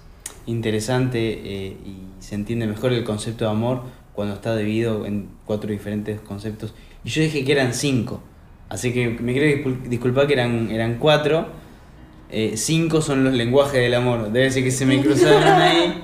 interesante 0.47 1.19
eh, 1.43 1.77
y 1.85 1.97
se 2.23 2.35
entiende 2.35 2.65
mejor 2.67 2.93
el 2.93 3.03
concepto 3.03 3.45
de 3.45 3.51
amor 3.51 3.83
cuando 4.13 4.33
está 4.33 4.55
dividido 4.55 5.05
en 5.05 5.29
cuatro 5.45 5.69
diferentes 5.71 6.19
conceptos. 6.21 6.73
Y 7.03 7.09
yo 7.09 7.21
dije 7.21 7.45
que 7.45 7.51
eran 7.51 7.73
cinco, 7.73 8.21
así 8.69 8.91
que 8.93 9.09
me 9.09 9.33
quiero 9.33 9.47
discul- 9.47 9.81
disculpar 9.83 10.25
que 10.27 10.33
eran, 10.33 10.71
eran 10.71 10.95
cuatro. 10.95 11.47
Eh, 12.29 12.53
cinco 12.57 13.01
son 13.01 13.23
los 13.23 13.33
lenguajes 13.33 13.79
del 13.79 13.93
amor, 13.93 14.31
debe 14.31 14.49
ser 14.51 14.63
que 14.63 14.71
se 14.71 14.85
me 14.85 14.99
cruzaron 15.01 15.43
ahí. 15.43 16.01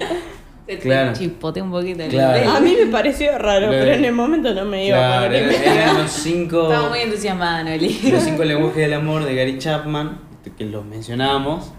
Se 0.68 0.76
te 0.78 0.80
claro. 0.80 1.12
chipote 1.14 1.62
un 1.62 1.70
poquito 1.72 2.04
el 2.04 2.10
Claro. 2.12 2.50
A 2.52 2.60
mí 2.62 2.76
me 2.80 2.90
pareció 2.92 3.38
raro, 3.38 3.68
pero 3.70 3.92
en 3.92 4.06
el 4.06 4.14
momento 4.14 4.54
no 4.54 4.64
me 4.64 4.86
iba 4.88 4.98
a 4.98 5.00
Claro, 5.02 5.26
poner 5.26 5.36
a 5.36 5.38
eran, 5.40 5.52
investigar. 5.54 5.78
eran 5.84 5.98
los 6.04 6.12
cinco, 6.30 6.64
Estaba 6.72 6.90
muy 6.90 7.00
entusiasmada, 7.00 7.64
Noeli. 7.64 8.00
los 8.12 8.24
cinco 8.24 8.44
lenguajes 8.46 8.78
del 8.78 8.94
amor 8.94 9.26
de 9.26 9.36
Gary 9.36 9.58
Chapman, 9.58 10.20
que 10.58 10.64
los 10.66 10.86
mencionábamos. 10.86 11.72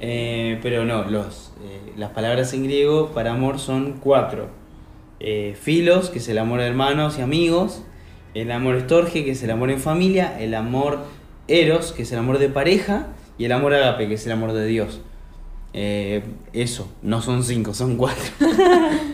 Eh, 0.00 0.58
pero 0.62 0.84
no, 0.84 1.04
los, 1.04 1.52
eh, 1.62 1.92
las 1.96 2.10
palabras 2.10 2.52
en 2.54 2.64
griego 2.64 3.10
para 3.12 3.32
amor 3.32 3.58
son 3.58 3.94
cuatro. 4.00 4.48
Eh, 5.20 5.54
filos, 5.60 6.08
que 6.08 6.18
es 6.18 6.28
el 6.28 6.38
amor 6.38 6.60
de 6.60 6.66
hermanos 6.66 7.18
y 7.18 7.22
amigos. 7.22 7.82
El 8.32 8.50
amor 8.50 8.76
estorge, 8.76 9.24
que 9.24 9.32
es 9.32 9.42
el 9.42 9.50
amor 9.50 9.70
en 9.70 9.78
familia. 9.78 10.40
El 10.40 10.54
amor 10.54 11.00
eros, 11.48 11.92
que 11.92 12.02
es 12.02 12.12
el 12.12 12.18
amor 12.18 12.38
de 12.38 12.48
pareja. 12.48 13.08
Y 13.36 13.44
el 13.44 13.52
amor 13.52 13.74
agape, 13.74 14.08
que 14.08 14.14
es 14.14 14.26
el 14.26 14.32
amor 14.32 14.52
de 14.52 14.66
Dios. 14.66 15.00
Eh, 15.72 16.22
eso, 16.52 16.92
no 17.02 17.22
son 17.22 17.44
cinco, 17.44 17.74
son 17.74 17.96
cuatro. 17.96 18.24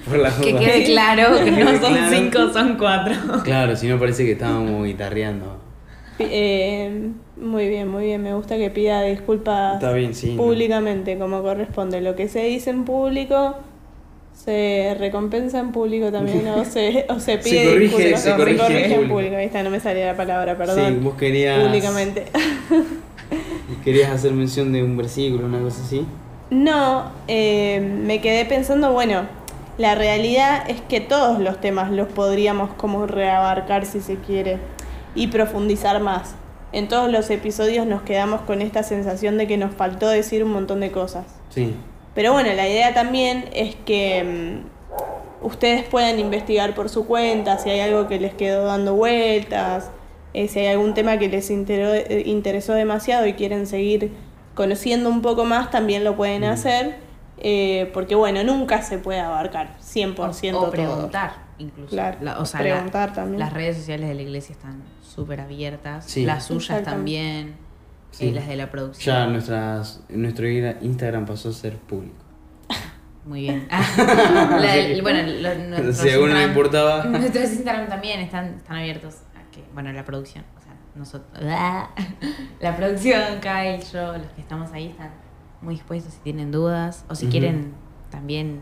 Por 0.07 0.33
Que 0.40 0.57
quede 0.57 0.85
claro 0.85 1.37
que 1.44 1.51
no 1.51 1.70
son 1.81 1.92
claro. 1.92 2.16
cinco, 2.16 2.53
son 2.53 2.77
cuatro. 2.79 3.14
Claro, 3.44 3.77
si 3.77 3.88
no 3.88 3.99
parece 3.99 4.25
que 4.25 4.33
estábamos 4.33 4.87
guitarreando. 4.87 5.59
Eh, 6.18 7.11
muy 7.37 7.68
bien, 7.68 7.88
muy 7.88 8.05
bien. 8.05 8.22
Me 8.22 8.35
gusta 8.35 8.57
que 8.57 8.70
pida 8.70 9.02
disculpas 9.02 9.74
Está 9.74 9.92
bien, 9.92 10.14
sí. 10.14 10.35
¿no? 10.35 10.42
públicamente, 10.42 11.18
como 11.18 11.42
corresponde. 11.42 12.00
Lo 12.00 12.16
que 12.16 12.29
se 12.29 12.44
dice 12.44 12.70
en 12.70 12.85
público 12.85 13.55
se 14.35 14.94
recompensa 14.98 15.59
en 15.59 15.72
público 15.72 16.12
también, 16.12 16.46
o 16.48 16.64
se, 16.66 17.07
o 17.09 17.18
se 17.20 17.38
pide 17.38 17.64
corrige- 17.74 17.79
disculpas. 17.96 18.22
se 18.22 18.31
No, 18.31 18.37
corrige 18.37 18.66
en 18.66 18.76
en 18.85 18.92
público. 18.92 19.14
público. 19.14 19.37
Ahí 19.37 19.46
está, 19.46 19.62
no 19.62 19.70
me 19.70 19.81
salía 19.81 20.07
la 20.07 20.16
palabra, 20.16 20.52
Sí, 20.52 20.59
perdón. 20.59 21.05
vos 21.05 21.14
querías, 21.16 21.62
Públicamente. 21.64 22.24
querías 23.85 24.11
hacer 24.11 24.33
mención 24.33 24.72
de 24.72 24.83
un 24.83 24.96
versículo, 24.96 25.46
una 25.46 25.61
cosa 25.61 25.83
así. 25.83 26.07
No, 26.50 27.11
eh, 27.29 27.81
me 27.81 28.20
quedé 28.20 28.44
pensando, 28.44 28.92
bueno, 28.92 29.22
la 29.79 29.94
realidad 29.94 30.68
es 30.70 30.81
que 30.83 31.00
todos 31.00 31.40
los 31.40 31.61
temas 31.61 31.90
los 31.90 32.07
podríamos 32.09 32.70
como 32.74 33.07
reabarcar 33.07 33.85
si 33.85 34.00
se 34.00 34.16
quiere 34.16 34.59
y 35.16 35.26
profundizar 35.29 36.00
más. 36.00 36.35
En 36.72 36.88
todos 36.88 37.11
los 37.11 37.31
episodios 37.31 37.87
nos 37.87 38.02
quedamos 38.02 38.42
con 38.42 38.61
esta 38.62 38.83
sensación 38.83 39.38
de 39.38 39.46
que 39.46 39.57
nos 39.57 39.74
faltó 39.74 40.09
decir 40.09 40.44
un 40.44 40.52
montón 40.52 40.81
de 40.81 40.92
cosas. 40.92 41.24
Sí. 41.50 41.74
Pero 42.14 42.33
bueno, 42.33 42.52
la 42.55 42.68
idea 42.68 42.94
también 42.94 43.46
es 43.52 43.74
que 43.74 44.62
mm, 45.42 45.44
ustedes 45.46 45.85
puedan 45.85 46.18
investigar 46.18 46.74
por 46.74 46.88
su 46.88 47.07
cuenta 47.07 47.59
si 47.59 47.70
hay 47.70 47.81
algo 47.81 48.09
que 48.09 48.18
les 48.20 48.35
quedó 48.35 48.64
dando 48.64 48.94
vueltas, 48.94 49.90
eh, 50.35 50.48
si 50.48 50.61
hay 50.61 50.66
algún 50.68 50.94
tema 50.94 51.18
que 51.18 51.29
les 51.29 51.50
interó- 51.50 51.94
eh, 51.94 52.22
interesó 52.26 52.74
demasiado 52.74 53.26
y 53.26 53.33
quieren 53.35 53.66
seguir 53.66 54.12
conociendo 54.55 55.09
un 55.11 55.22
poco 55.22 55.44
más, 55.44 55.70
también 55.70 56.05
lo 56.05 56.16
pueden 56.16 56.44
hacer, 56.44 56.96
eh, 57.38 57.90
porque 57.94 58.14
bueno, 58.14 58.42
nunca 58.44 58.83
se 58.83 58.98
puede 58.98 59.20
abarcar 59.20 59.76
100% 59.96 60.54
o 60.56 60.61
todo. 60.61 60.70
preguntar, 60.70 61.32
incluso. 61.59 61.90
Claro, 61.90 62.18
La- 62.20 62.38
o 62.38 62.46
sea, 62.46 62.61
preguntar 62.61 63.09
la- 63.11 63.14
también. 63.14 63.38
las 63.40 63.52
redes 63.52 63.76
sociales 63.78 64.09
de 64.09 64.14
la 64.14 64.22
iglesia 64.22 64.52
están 64.52 64.82
súper 65.02 65.40
abiertas. 65.40 66.04
Sí. 66.06 66.24
Las 66.26 66.44
suyas 66.46 66.82
también. 66.82 67.56
Sí. 68.11 68.26
Y 68.26 68.30
las 68.32 68.46
de 68.48 68.56
la 68.56 68.70
producción. 68.70 69.14
Ya 69.16 69.26
nuestras, 69.26 70.00
nuestro 70.09 70.48
Instagram 70.48 71.26
pasó 71.26 71.50
a 71.50 71.52
ser 71.52 71.76
público. 71.76 72.14
Muy 73.26 73.40
bien. 73.42 73.68
Ah, 73.70 74.59
la 74.61 75.02
bueno, 75.02 75.22
lo- 75.22 75.54
nuestros 75.68 75.96
si 75.98 76.09
a 76.09 76.12
alguno 76.14 76.32
le 76.35 76.40
Instagram- 76.40 76.48
importaba. 76.48 77.04
Nuestros 77.04 77.50
Instagram 77.52 77.88
también 77.88 78.20
están, 78.20 78.54
están 78.54 78.76
abiertos 78.78 79.16
a 79.35 79.50
que, 79.50 79.64
bueno, 79.74 79.92
la 79.92 80.04
producción, 80.04 80.44
o 80.56 80.61
sea, 80.61 80.72
nosotros, 80.94 81.28
la 82.61 82.76
producción, 82.76 83.22
Kyle, 83.40 83.82
yo, 83.92 84.16
los 84.18 84.28
que 84.32 84.40
estamos 84.40 84.72
ahí 84.72 84.87
están 84.88 85.11
muy 85.61 85.74
dispuestos 85.74 86.14
si 86.14 86.20
tienen 86.20 86.50
dudas 86.52 87.04
o 87.09 87.14
si 87.14 87.26
quieren 87.26 87.72
también, 88.11 88.61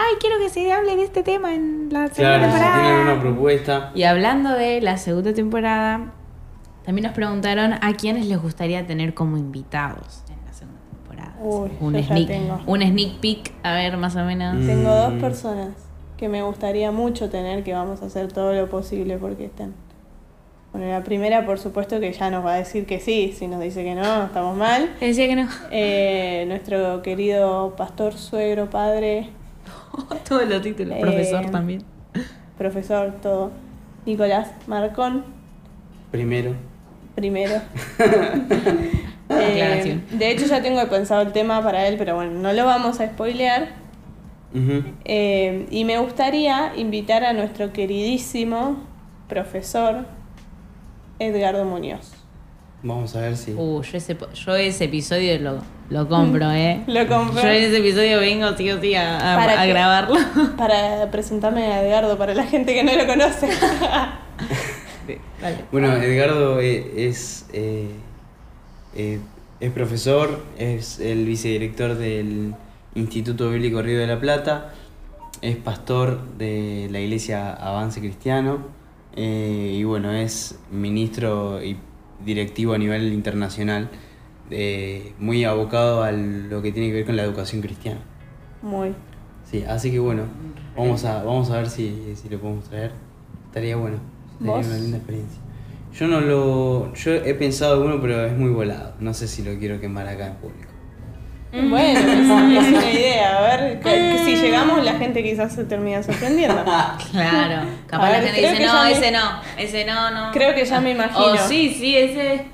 ay, 0.00 0.16
quiero 0.20 0.38
que 0.38 0.48
se 0.48 0.72
hable 0.72 0.96
de 0.96 1.04
este 1.04 1.22
tema 1.22 1.54
en 1.54 1.88
la 1.90 2.08
segunda 2.08 2.38
Claro, 2.38 2.44
si 2.44 2.58
temporada. 2.58 2.82
tienen 2.82 3.00
una 3.02 3.20
propuesta. 3.20 3.90
Y 3.94 4.02
hablando 4.04 4.50
de 4.50 4.80
la 4.80 4.96
segunda 4.96 5.32
temporada, 5.34 6.12
también 6.84 7.06
nos 7.06 7.14
preguntaron 7.14 7.74
a 7.74 7.92
quiénes 7.94 8.26
les 8.26 8.40
gustaría 8.40 8.86
tener 8.86 9.14
como 9.14 9.36
invitados 9.36 10.22
en 10.30 10.44
la 10.46 10.52
segunda 10.52 10.80
temporada. 10.90 11.36
Uy, 11.40 11.70
un, 11.80 12.02
sneak, 12.02 12.68
un 12.68 12.80
sneak 12.82 13.20
peek, 13.20 13.52
a 13.62 13.74
ver, 13.74 13.96
más 13.96 14.16
o 14.16 14.24
menos. 14.24 14.54
Mm. 14.56 14.66
Tengo 14.66 14.94
dos 14.94 15.12
personas 15.14 15.68
que 16.16 16.28
me 16.28 16.42
gustaría 16.42 16.90
mucho 16.92 17.30
tener, 17.30 17.64
que 17.64 17.72
vamos 17.72 18.02
a 18.02 18.06
hacer 18.06 18.32
todo 18.32 18.52
lo 18.52 18.68
posible 18.68 19.16
porque 19.18 19.46
estén. 19.46 19.74
Bueno, 20.72 20.88
la 20.88 21.02
primera, 21.02 21.44
por 21.44 21.58
supuesto, 21.58 21.98
que 21.98 22.12
ya 22.12 22.30
nos 22.30 22.44
va 22.44 22.52
a 22.54 22.56
decir 22.56 22.86
que 22.86 23.00
sí. 23.00 23.34
Si 23.36 23.48
nos 23.48 23.60
dice 23.60 23.82
que 23.82 23.94
no, 23.96 24.24
estamos 24.26 24.56
mal. 24.56 24.94
Decía 25.00 25.26
que 25.26 25.34
no. 25.34 25.48
Eh, 25.72 26.44
nuestro 26.46 27.02
querido 27.02 27.74
pastor, 27.76 28.12
suegro, 28.12 28.70
padre, 28.70 29.30
Todos 30.28 30.48
los 30.48 30.62
títulos. 30.62 30.96
Eh, 30.96 31.00
Profesor 31.00 31.50
también. 31.50 31.82
profesor, 32.58 33.12
todo. 33.22 33.50
Nicolás 34.06 34.50
Marcón, 34.66 35.24
Primero. 36.10 36.54
primero. 37.14 37.60
Eh, 39.32 40.00
de 40.10 40.30
hecho, 40.32 40.46
ya 40.46 40.60
tengo 40.60 40.84
pensado 40.88 41.22
el 41.22 41.30
tema 41.32 41.62
para 41.62 41.86
él, 41.86 41.94
pero 41.96 42.16
bueno, 42.16 42.32
no 42.40 42.52
lo 42.52 42.64
vamos 42.66 42.98
a 42.98 43.06
spoilear. 43.06 43.68
Eh, 45.04 45.66
y 45.70 45.84
me 45.84 45.98
gustaría 45.98 46.72
invitar 46.76 47.22
a 47.22 47.32
nuestro 47.32 47.72
queridísimo 47.72 48.78
profesor 49.28 50.04
Edgardo 51.20 51.64
Muñoz. 51.64 52.12
Vamos 52.82 53.14
a 53.14 53.20
ver 53.20 53.36
si. 53.36 53.52
Uh, 53.52 53.82
yo 53.82 53.98
ese, 53.98 54.14
po- 54.14 54.32
yo 54.32 54.56
ese 54.56 54.84
episodio 54.84 55.38
lo, 55.38 55.58
lo 55.90 56.08
compro, 56.08 56.50
¿eh? 56.50 56.82
Lo 56.86 57.06
compro. 57.06 57.42
Yo 57.42 57.48
en 57.48 57.62
ese 57.64 57.78
episodio 57.78 58.18
vengo, 58.20 58.56
sí 58.56 58.70
o 58.70 58.80
sí, 58.80 58.94
a, 58.94 59.16
a- 59.34 59.36
¿Para 59.36 59.60
a 59.60 59.64
qué? 59.66 59.72
grabarlo. 59.72 60.16
Para 60.56 61.10
presentarme 61.10 61.64
a 61.66 61.82
Edgardo, 61.84 62.16
para 62.16 62.34
la 62.34 62.44
gente 62.46 62.72
que 62.72 62.82
no 62.82 62.94
lo 62.96 63.06
conoce. 63.06 63.48
Dale. 65.42 65.64
Bueno, 65.72 65.92
Edgardo 65.96 66.60
eh, 66.60 67.08
es, 67.08 67.46
eh, 67.52 67.88
eh, 68.94 69.18
es 69.58 69.70
profesor, 69.72 70.42
es 70.58 71.00
el 71.00 71.24
vicedirector 71.26 71.96
del 71.96 72.54
Instituto 72.94 73.50
Bíblico 73.50 73.82
Río 73.82 73.98
de 73.98 74.06
la 74.06 74.20
Plata, 74.20 74.72
es 75.42 75.56
pastor 75.56 76.20
de 76.38 76.88
la 76.90 77.00
Iglesia 77.00 77.52
Avance 77.54 78.00
Cristiano 78.00 78.58
eh, 79.16 79.76
y 79.78 79.84
bueno, 79.84 80.12
es 80.12 80.58
ministro 80.70 81.62
y 81.64 81.76
directivo 82.24 82.74
a 82.74 82.78
nivel 82.78 83.12
internacional, 83.12 83.90
eh, 84.50 85.12
muy 85.18 85.44
abocado 85.44 86.02
a 86.02 86.12
lo 86.12 86.62
que 86.62 86.72
tiene 86.72 86.88
que 86.88 86.94
ver 86.94 87.06
con 87.06 87.16
la 87.16 87.22
educación 87.22 87.60
cristiana. 87.62 88.00
Muy. 88.62 88.94
Sí, 89.50 89.64
así 89.66 89.90
que 89.90 89.98
bueno, 89.98 90.24
vamos 90.76 91.04
a, 91.04 91.22
vamos 91.24 91.50
a 91.50 91.56
ver 91.56 91.68
si, 91.68 92.14
si 92.14 92.28
lo 92.28 92.38
podemos 92.38 92.64
traer. 92.64 92.92
Estaría 93.46 93.76
bueno, 93.76 93.98
sería 94.38 94.52
¿Vos? 94.52 94.66
una 94.66 94.76
linda 94.78 94.96
experiencia. 94.98 95.40
Yo 95.92 96.06
no 96.06 96.20
lo. 96.20 96.94
Yo 96.94 97.12
he 97.12 97.34
pensado 97.34 97.82
en 97.82 97.90
uno, 97.90 98.00
pero 98.00 98.24
es 98.24 98.36
muy 98.36 98.50
volado. 98.50 98.94
No 99.00 99.12
sé 99.12 99.26
si 99.26 99.42
lo 99.42 99.58
quiero 99.58 99.80
quemar 99.80 100.06
acá 100.06 100.28
en 100.28 100.34
público. 100.34 100.69
Bueno, 101.52 101.98
es, 101.98 102.06
es 102.20 102.28
una 102.28 102.90
idea. 102.92 103.38
A 103.38 103.56
ver, 103.56 103.80
que, 103.80 103.90
que 103.90 104.18
si 104.24 104.36
llegamos, 104.36 104.84
la 104.84 104.94
gente 104.94 105.22
quizás 105.22 105.52
se 105.52 105.64
termina 105.64 106.02
sorprendiendo. 106.02 106.64
Claro. 107.10 107.62
Capaz 107.86 108.06
A 108.06 108.10
la 108.10 108.18
ver, 108.20 108.24
gente 108.28 108.38
creo 108.40 108.50
dice, 108.52 108.62
que 108.62 108.66
no, 108.68 108.72
ya 108.74 108.84
me- 108.84 108.90
ese 108.92 109.10
no, 109.10 109.40
ese 109.58 109.84
no, 109.84 110.10
no. 110.10 110.32
Creo 110.32 110.54
que 110.54 110.64
ya 110.64 110.80
me 110.80 110.90
imagino. 110.92 111.24
Oh, 111.32 111.36
sí, 111.36 111.74
sí, 111.78 111.96
ese. 111.96 112.46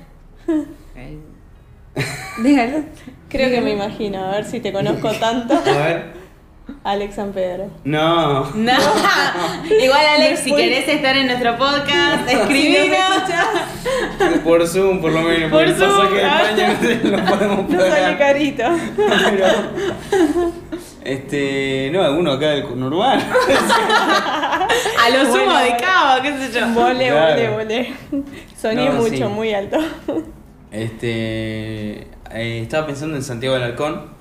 Dígalo. 2.43 2.83
Creo 3.29 3.49
que 3.49 3.61
me 3.61 3.71
imagino. 3.71 4.23
A 4.25 4.31
ver 4.31 4.45
si 4.45 4.59
te 4.59 4.71
conozco 4.71 5.11
tanto. 5.13 5.55
A 5.55 5.61
ver. 5.77 6.16
Alex 6.83 7.15
San 7.15 7.31
Pedro. 7.33 7.69
No. 7.83 8.45
No. 8.53 8.73
Igual, 9.81 10.05
Alex, 10.15 10.39
si 10.41 10.53
querés 10.53 10.87
estar 10.87 11.15
en 11.17 11.27
nuestro 11.27 11.57
podcast, 11.57 12.29
escribinos. 12.29 12.97
Por 14.43 14.67
Zoom, 14.67 15.01
por 15.01 15.11
lo 15.11 15.21
menos. 15.21 15.51
Por 15.51 15.67
Zoom, 15.69 15.89
pasaje 15.89 16.15
de. 16.15 16.23
España 16.25 16.99
no 17.03 17.09
lo 17.17 17.25
podemos 17.25 17.69
No 17.69 17.79
sale 17.81 18.17
carito. 18.17 18.63
Pero. 18.95 19.45
Este. 21.03 21.89
No, 21.93 22.03
alguno 22.03 22.31
acá 22.33 22.49
del 22.49 22.63
conurbano. 22.65 23.21
A 25.03 25.09
lo 25.09 25.25
sumo 25.25 25.45
Bueno, 25.45 25.59
de 25.59 25.77
cabo, 25.77 26.21
qué 26.21 26.33
sé 26.37 26.59
yo. 26.59 26.67
Volé, 26.69 27.07
Claro. 27.09 27.33
volé, 27.33 27.49
volé. 27.49 27.93
Soñé 28.59 28.85
No, 28.89 28.93
mucho, 28.93 29.15
sí. 29.15 29.23
muy 29.23 29.53
alto. 29.53 29.77
Este. 30.71 32.07
eh, 32.31 32.59
estaba 32.61 32.85
pensando 32.87 33.15
en 33.15 33.23
Santiago 33.23 33.55
Alarcón. 33.55 34.16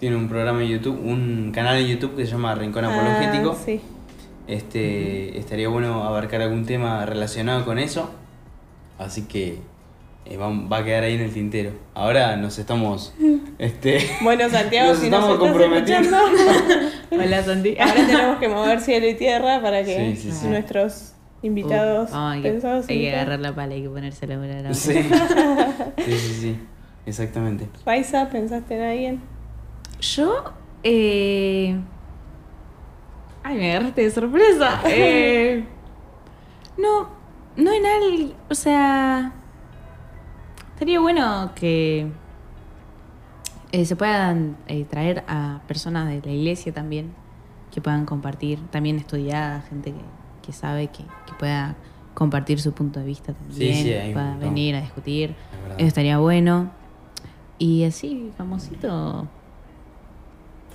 Tiene 0.00 0.16
un 0.16 0.28
programa 0.28 0.62
en 0.62 0.68
YouTube, 0.68 1.00
un 1.04 1.50
canal 1.52 1.76
en 1.78 1.86
YouTube 1.88 2.14
que 2.16 2.24
se 2.24 2.32
llama 2.32 2.54
Rincón 2.54 2.84
Apologético. 2.84 3.56
Ah, 3.58 3.62
sí. 3.64 3.80
Este, 4.46 5.38
estaría 5.38 5.68
bueno 5.68 6.04
abarcar 6.04 6.40
algún 6.40 6.64
tema 6.64 7.04
relacionado 7.04 7.64
con 7.64 7.78
eso. 7.78 8.10
Así 8.98 9.22
que 9.22 9.58
eh, 10.24 10.36
va, 10.36 10.48
va 10.50 10.78
a 10.78 10.84
quedar 10.84 11.02
ahí 11.04 11.14
en 11.14 11.20
el 11.22 11.32
tintero. 11.32 11.72
Ahora 11.94 12.36
nos 12.36 12.58
estamos. 12.58 13.12
Este, 13.58 13.98
Bueno, 14.22 14.48
Santiago, 14.48 14.90
nos 14.90 14.98
si 15.00 15.10
nos 15.10 15.18
estamos 15.18 15.34
estás 15.34 15.48
comprometiendo. 15.48 16.16
escuchando, 16.16 16.86
Hola, 17.24 17.42
Santi. 17.42 17.76
ahora 17.80 17.94
tenemos 18.06 18.38
que 18.38 18.48
mover 18.48 18.80
cielo 18.80 19.08
y 19.08 19.14
tierra 19.14 19.60
para 19.60 19.82
que 19.82 20.14
Sí, 20.14 20.30
sí, 20.30 20.32
sí. 20.32 20.46
nuestros 20.46 21.14
invitados 21.42 22.10
Uh, 22.12 22.16
hay 22.16 22.42
que, 22.42 22.50
pensados 22.52 22.88
hay 22.88 23.00
que 23.00 23.12
agarrar 23.12 23.40
la 23.40 23.52
pala, 23.56 23.74
hay 23.74 23.82
que 23.82 23.88
ponerse 23.88 24.28
la. 24.28 24.72
Sí. 24.74 24.92
sí, 24.92 26.12
sí, 26.12 26.34
sí. 26.40 26.56
Exactamente. 27.04 27.66
Raiza, 27.84 28.28
¿pensaste 28.30 28.76
en 28.76 28.82
alguien? 28.82 29.20
Yo, 30.00 30.52
eh... 30.82 31.78
Ay, 33.42 33.56
me 33.56 33.70
agarraste 33.70 34.02
de 34.02 34.10
sorpresa. 34.10 34.80
Eh, 34.86 35.64
no, 36.76 37.08
no 37.56 37.72
en 37.72 37.86
algo, 37.86 38.34
o 38.48 38.54
sea... 38.54 39.32
Estaría 40.74 41.00
bueno 41.00 41.50
que 41.56 42.06
eh, 43.72 43.84
se 43.84 43.96
puedan 43.96 44.56
eh, 44.68 44.84
traer 44.84 45.24
a 45.26 45.60
personas 45.66 46.08
de 46.08 46.20
la 46.24 46.30
iglesia 46.30 46.72
también, 46.72 47.12
que 47.72 47.80
puedan 47.80 48.06
compartir, 48.06 48.60
también 48.70 48.96
estudiada, 48.96 49.62
gente 49.62 49.90
que, 49.90 50.00
que 50.46 50.52
sabe, 50.52 50.86
que, 50.86 51.02
que 51.26 51.32
pueda 51.36 51.74
compartir 52.14 52.60
su 52.60 52.72
punto 52.72 53.00
de 53.00 53.06
vista 53.06 53.32
también, 53.32 53.74
Sí, 53.74 53.82
sí, 53.82 53.92
hay 53.92 54.14
montón. 54.14 54.40
venir 54.40 54.76
a 54.76 54.80
discutir. 54.80 55.34
Eso 55.76 55.86
estaría 55.86 56.18
bueno. 56.18 56.70
Y 57.58 57.84
así, 57.84 58.30
famosito. 58.36 59.26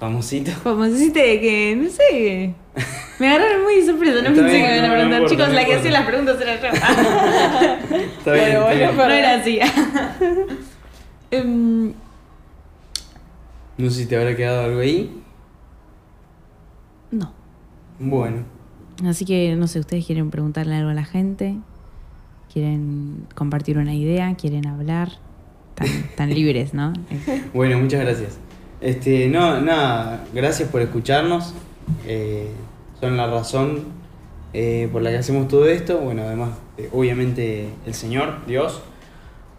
Famosito. 0.04 0.52
Famosito 0.64 1.18
de 1.20 1.40
que, 1.40 1.76
no 1.78 1.90
sé. 1.90 2.54
Me 3.20 3.28
agarraron 3.30 3.64
muy 3.64 3.76
de 3.78 3.86
sorpresa, 3.86 4.18
no 4.18 4.36
pensé 4.36 4.44
bien, 4.44 4.66
que 4.66 4.68
me 4.68 4.76
iban 4.78 4.84
a 4.84 4.88
no 4.88 4.94
preguntar. 4.96 5.22
importa, 5.22 5.30
Chicos, 5.30 5.48
no 5.48 5.54
la 5.54 5.66
que 5.66 5.76
hacía 5.76 5.92
las 5.92 6.06
preguntas 6.06 6.42
era 6.42 6.62
yo. 6.62 6.68
Está 8.18 8.34
bien, 8.34 8.46
Pero 8.48 8.64
bueno, 8.66 8.92
no 8.94 9.04
era 9.14 9.36
así. 9.36 9.60
Em, 11.32 11.94
No 13.78 13.90
sé 13.90 14.02
si 14.02 14.06
te 14.08 14.18
habrá 14.18 14.36
quedado 14.36 14.66
algo 14.66 14.80
ahí. 14.82 15.10
no. 17.12 17.32
Bueno. 18.00 18.44
Así 19.06 19.24
que, 19.26 19.56
no 19.56 19.68
sé, 19.68 19.80
ustedes 19.80 20.06
quieren 20.06 20.30
preguntarle 20.30 20.76
algo 20.76 20.90
a 20.90 20.94
la 20.94 21.06
gente, 21.06 21.56
quieren 22.52 23.26
compartir 23.36 23.78
una 23.78 23.94
idea, 23.96 24.36
quieren 24.36 24.68
hablar. 24.68 25.10
Tan, 25.76 25.88
tan 26.16 26.30
libres, 26.32 26.74
¿no? 26.76 26.94
Bueno, 27.54 27.80
muchas 27.80 28.02
gracias. 28.02 28.38
Este, 28.84 29.30
no, 29.30 29.62
nada, 29.62 30.26
gracias 30.34 30.68
por 30.68 30.82
escucharnos. 30.82 31.54
Eh, 32.06 32.50
son 33.00 33.16
la 33.16 33.28
razón 33.28 33.86
eh, 34.52 34.90
por 34.92 35.02
la 35.02 35.10
que 35.10 35.20
hacemos 35.20 35.48
todo 35.48 35.68
esto. 35.68 36.00
Bueno, 36.00 36.24
además, 36.24 36.50
eh, 36.78 36.90
obviamente, 36.92 37.70
el 37.86 37.94
Señor, 37.94 38.46
Dios. 38.46 38.82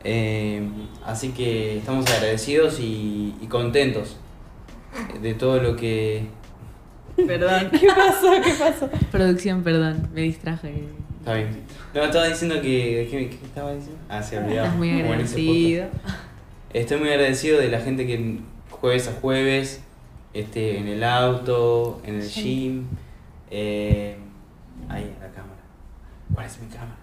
Eh, 0.04 0.62
así 1.06 1.30
que 1.30 1.78
estamos 1.78 2.04
agradecidos 2.12 2.78
y, 2.80 3.34
y 3.40 3.46
contentos 3.46 4.18
de 5.22 5.32
todo 5.32 5.58
lo 5.58 5.74
que. 5.74 6.26
Perdón. 7.16 7.70
¿Qué 7.80 7.88
pasó? 7.88 8.30
¿Qué 8.44 8.52
pasó? 8.58 8.90
Producción, 9.10 9.62
perdón, 9.62 10.06
me 10.12 10.20
distraje. 10.20 10.84
Está 11.20 11.32
bien. 11.32 11.62
No, 11.94 12.02
estaba 12.04 12.28
diciendo 12.28 12.56
que. 12.56 13.08
¿Qué, 13.10 13.30
qué 13.30 13.46
estaba 13.46 13.72
diciendo? 13.72 13.98
Ah, 14.10 14.22
se 14.22 14.36
olvidaba. 14.36 14.66
Estás 14.66 14.76
muy 14.76 15.00
agradecido. 15.00 15.86
Estoy 16.74 16.98
muy 16.98 17.08
agradecido 17.08 17.58
de 17.58 17.68
la 17.68 17.80
gente 17.80 18.06
que 18.06 18.40
jueves 18.84 19.08
a 19.08 19.12
jueves, 19.14 19.82
este, 20.34 20.78
en 20.78 20.88
el 20.88 21.04
auto, 21.04 22.02
en 22.04 22.16
el 22.16 22.28
gym, 22.28 22.84
eh, 23.50 24.18
ahí 24.90 25.04
en 25.04 25.20
la 25.22 25.30
cámara. 25.30 25.62
¿Cuál 26.34 26.44
es 26.44 26.60
mi 26.60 26.66
cámara? 26.66 26.98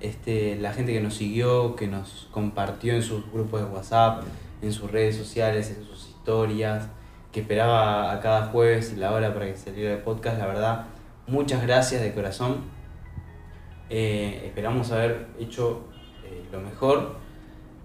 Este, 0.00 0.56
la 0.56 0.72
gente 0.72 0.92
que 0.92 1.00
nos 1.00 1.14
siguió, 1.14 1.76
que 1.76 1.86
nos 1.86 2.26
compartió 2.32 2.94
en 2.94 3.02
sus 3.04 3.30
grupos 3.30 3.60
de 3.60 3.66
WhatsApp, 3.66 4.24
en 4.60 4.72
sus 4.72 4.90
redes 4.90 5.16
sociales, 5.16 5.70
en 5.70 5.86
sus 5.86 6.08
historias, 6.08 6.88
que 7.30 7.42
esperaba 7.42 8.10
a 8.10 8.18
cada 8.18 8.46
jueves 8.46 8.96
la 8.98 9.12
hora 9.12 9.32
para 9.32 9.46
que 9.46 9.56
saliera 9.56 9.92
el 9.92 10.00
podcast, 10.00 10.36
la 10.40 10.46
verdad, 10.46 10.86
muchas 11.28 11.62
gracias 11.62 12.02
de 12.02 12.12
corazón. 12.12 12.56
Eh, 13.88 14.42
esperamos 14.46 14.90
haber 14.90 15.28
hecho 15.38 15.84
eh, 16.24 16.42
lo 16.50 16.60
mejor. 16.60 17.22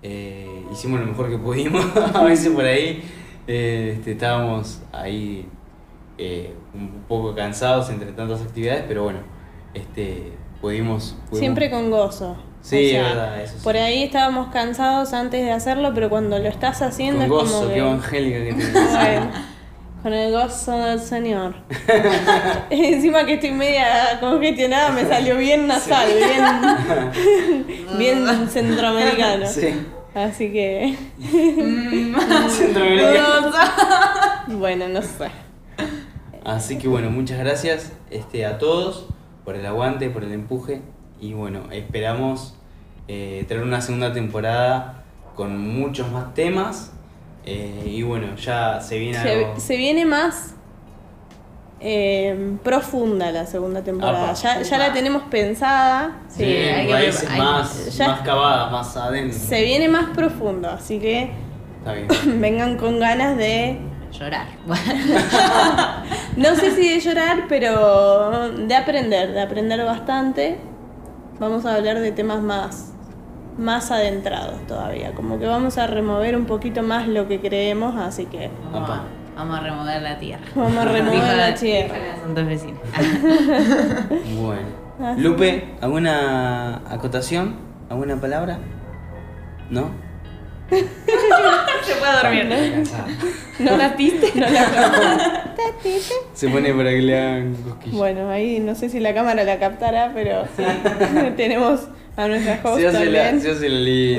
Eh, 0.01 0.65
hicimos 0.71 0.99
lo 0.99 1.05
mejor 1.05 1.29
que 1.29 1.37
pudimos. 1.37 1.85
a 2.15 2.23
veces 2.23 2.49
por 2.53 2.65
ahí 2.65 3.03
este, 3.53 4.11
estábamos 4.11 4.79
ahí 4.91 5.47
eh, 6.17 6.53
un 6.73 7.03
poco 7.07 7.33
cansados 7.35 7.89
entre 7.89 8.11
tantas 8.11 8.41
actividades, 8.41 8.83
pero 8.87 9.03
bueno, 9.03 9.19
este, 9.73 10.33
pudimos, 10.61 11.15
pudimos- 11.29 11.39
Siempre 11.39 11.69
con 11.71 11.89
gozo. 11.89 12.37
Sí, 12.61 12.91
es 12.95 13.01
verdad, 13.03 13.41
eso 13.41 13.53
sí. 13.57 13.63
Por 13.63 13.77
ahí 13.77 14.03
estábamos 14.03 14.49
cansados 14.51 15.13
antes 15.13 15.43
de 15.43 15.51
hacerlo, 15.51 15.91
pero 15.95 16.09
cuando 16.09 16.37
lo 16.37 16.47
estás 16.49 16.81
haciendo 16.81 17.19
con 17.27 17.45
es 17.45 17.51
gozo, 17.51 17.53
como 17.59 17.67
qué 17.69 17.73
que... 17.73 17.79
evangélica 17.79 18.37
que 18.43 18.53
tenés. 18.53 18.91
Bueno, 18.91 19.31
Con 20.03 20.13
el 20.13 20.31
gozo 20.31 20.77
del 20.77 20.99
Señor. 20.99 21.55
Encima 22.69 23.25
que 23.25 23.33
estoy 23.35 23.51
media 23.51 24.19
congestionada, 24.19 24.91
me 24.91 25.05
salió 25.05 25.37
bien 25.37 25.67
nasal, 25.67 26.07
bien, 27.97 27.97
bien 27.97 28.47
centroamericano. 28.49 29.47
Sí. 29.47 29.73
Así 30.19 30.51
que, 30.51 30.97
Centroamericano. 32.49 33.51
bueno, 34.49 34.89
no 34.89 35.01
sé. 35.01 35.29
Así 36.43 36.77
que 36.77 36.89
bueno, 36.89 37.09
muchas 37.09 37.39
gracias 37.39 37.93
este, 38.09 38.45
a 38.45 38.57
todos 38.57 39.07
por 39.45 39.55
el 39.55 39.65
aguante, 39.65 40.09
por 40.09 40.25
el 40.25 40.33
empuje. 40.33 40.81
Y 41.21 41.31
bueno, 41.31 41.71
esperamos 41.71 42.53
eh, 43.07 43.45
tener 43.47 43.63
una 43.63 43.79
segunda 43.79 44.11
temporada 44.11 45.05
con 45.35 45.57
muchos 45.57 46.11
más 46.11 46.33
temas. 46.33 46.91
Eh, 47.45 47.85
y 47.85 48.03
bueno, 48.03 48.35
ya 48.35 48.81
se 48.81 48.99
viene 48.99 49.19
algo. 49.19 49.55
Se, 49.55 49.61
se 49.61 49.77
viene 49.77 50.05
más 50.05 50.53
eh, 51.81 52.57
profunda 52.63 53.31
la 53.31 53.45
segunda 53.45 53.81
temporada. 53.83 54.31
Apa. 54.31 54.33
Ya, 54.33 54.61
ya 54.61 54.77
la 54.77 54.93
tenemos 54.93 55.23
pensada. 55.23 56.21
Sí, 56.27 56.43
Bien, 56.45 56.75
hay 56.75 56.87
que 56.87 57.37
más, 57.37 57.97
ya- 57.97 58.21
más 58.71 58.97
adentro. 58.97 59.37
Se 59.39 59.63
viene 59.63 59.87
más 59.89 60.09
profundo, 60.15 60.69
así 60.69 60.99
que 60.99 61.31
Está 61.79 61.93
bien. 61.93 62.07
vengan 62.41 62.77
con 62.77 62.99
ganas 62.99 63.37
de 63.37 63.79
Llorar. 64.11 64.47
No 66.35 66.55
sé 66.55 66.71
si 66.71 66.89
de 66.89 66.99
llorar, 66.99 67.45
pero 67.47 68.49
de 68.51 68.75
aprender, 68.75 69.33
de 69.33 69.41
aprender 69.41 69.83
bastante. 69.85 70.57
Vamos 71.39 71.65
a 71.65 71.75
hablar 71.75 71.99
de 71.99 72.11
temas 72.11 72.41
más, 72.41 72.93
más 73.57 73.91
adentrados 73.91 74.65
todavía. 74.67 75.13
Como 75.13 75.37
que 75.37 75.45
vamos 75.45 75.77
a 75.77 75.85
remover 75.87 76.35
un 76.35 76.45
poquito 76.45 76.81
más 76.81 77.07
lo 77.07 77.27
que 77.27 77.39
creemos, 77.39 77.95
así 77.97 78.25
que 78.25 78.49
Apa. 78.73 79.03
Vamos 79.39 79.57
a 79.57 79.61
remover 79.61 80.01
la 80.01 80.19
tierra. 80.19 80.43
vamos 80.53 80.77
a 80.77 80.85
remover 80.85 81.37
la 81.37 81.47
dijo 81.47 81.59
tierra. 81.59 81.95
la 81.97 82.21
Santos 82.21 82.45
vecinos. 82.45 82.79
Bueno. 84.35 84.89
Así 85.01 85.21
Lupe, 85.21 85.75
¿alguna 85.79 86.81
acotación? 86.89 87.55
¿Alguna 87.89 88.19
palabra? 88.19 88.59
¿No? 89.69 89.91
Se 90.69 91.95
puede 91.95 92.21
dormir. 92.21 92.83
¿No 93.59 93.77
la 93.77 93.95
piste? 93.95 94.31
No 94.39 94.47
la 94.49 94.67
Se 96.33 96.49
pone 96.49 96.73
para 96.73 96.89
que 96.89 97.01
le 97.01 97.17
hagan 97.17 97.55
cosquillas. 97.55 97.97
Bueno, 97.97 98.29
ahí 98.29 98.59
no 98.59 98.75
sé 98.75 98.89
si 98.89 98.99
la 98.99 99.13
cámara 99.13 99.43
la 99.43 99.57
captará, 99.57 100.11
pero 100.13 100.43
sí. 100.55 100.63
tenemos 101.37 101.87
a 102.19 102.27
nuestra 102.27 102.59
host 102.63 102.85
hace 102.85 103.05
la, 103.05 103.23
también. 103.23 103.37
hace 103.55 103.69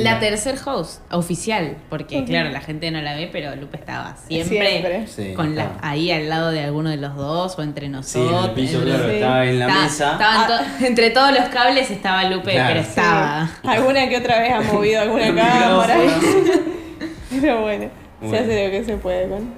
la 0.00 0.18
tercer 0.20 0.56
host, 0.64 1.00
oficial, 1.12 1.76
porque 1.88 2.24
claro, 2.24 2.50
la 2.50 2.60
gente 2.60 2.90
no 2.90 3.00
la 3.02 3.14
ve, 3.14 3.28
pero 3.30 3.54
Lupe 3.56 3.76
estaba 3.76 4.16
siempre, 4.28 4.68
Siempre. 4.70 5.06
Sí, 5.06 5.34
con 5.34 5.54
la, 5.54 5.72
ahí 5.82 6.10
al 6.10 6.28
lado 6.28 6.50
de 6.50 6.62
alguno 6.62 6.90
de 6.90 6.96
los 6.96 7.14
dos 7.16 7.58
o 7.58 7.62
entre 7.62 7.86
Sí, 7.86 7.92
nosotros. 7.92 8.44
en 8.44 8.50
el 8.50 8.54
piso, 8.54 8.80
claro, 8.82 9.04
Sí. 9.08 9.14
estaba 9.16 9.46
en 9.46 9.58
la 9.58 9.66
Estaba- 9.66 9.82
mesa. 9.84 10.12
estaban 10.12 10.46
to- 10.78 10.86
entre 10.86 11.10
todos 11.10 11.32
los 11.32 11.48
cables 11.48 11.90
estaba 11.90 12.24
Lupe, 12.24 12.52
Claro. 12.52 12.68
pero 12.68 12.82
Sí. 12.82 12.88
estaba. 12.90 13.46
Sí. 13.46 13.68
Alguna 13.68 14.08
que 14.08 14.16
otra 14.16 14.40
vez 14.40 14.52
ha 14.52 14.60
movido 14.60 15.00
alguna 15.02 15.26
cámara. 15.34 15.96
Pero 17.40 17.60
bueno, 17.62 17.90
Bueno. 18.20 18.36
se 18.36 18.42
hace 18.42 18.64
lo 18.66 18.70
que 18.70 18.84
se 18.84 18.96
puede 18.96 19.28
con. 19.28 19.54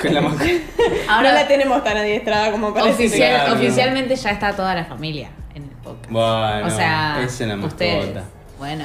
Con 0.00 0.12
la. 0.14 0.20
Ahora, 1.08 1.28
no 1.30 1.34
la 1.34 1.48
tenemos 1.48 1.82
tan 1.82 1.96
adiestrada 1.96 2.50
como 2.50 2.74
para 2.74 2.86
oficial- 2.90 3.52
oficialmente 3.54 4.14
ya 4.14 4.30
está 4.30 4.54
toda 4.54 4.74
la 4.74 4.84
familia 4.84 5.30
podcast. 5.86 6.10
Bueno, 6.10 6.66
o 6.66 6.70
sea, 6.70 7.22
es 7.24 7.40
una 7.40 7.56
ustedes. 7.66 8.14
mascota. 8.14 8.24
Bueno. 8.58 8.84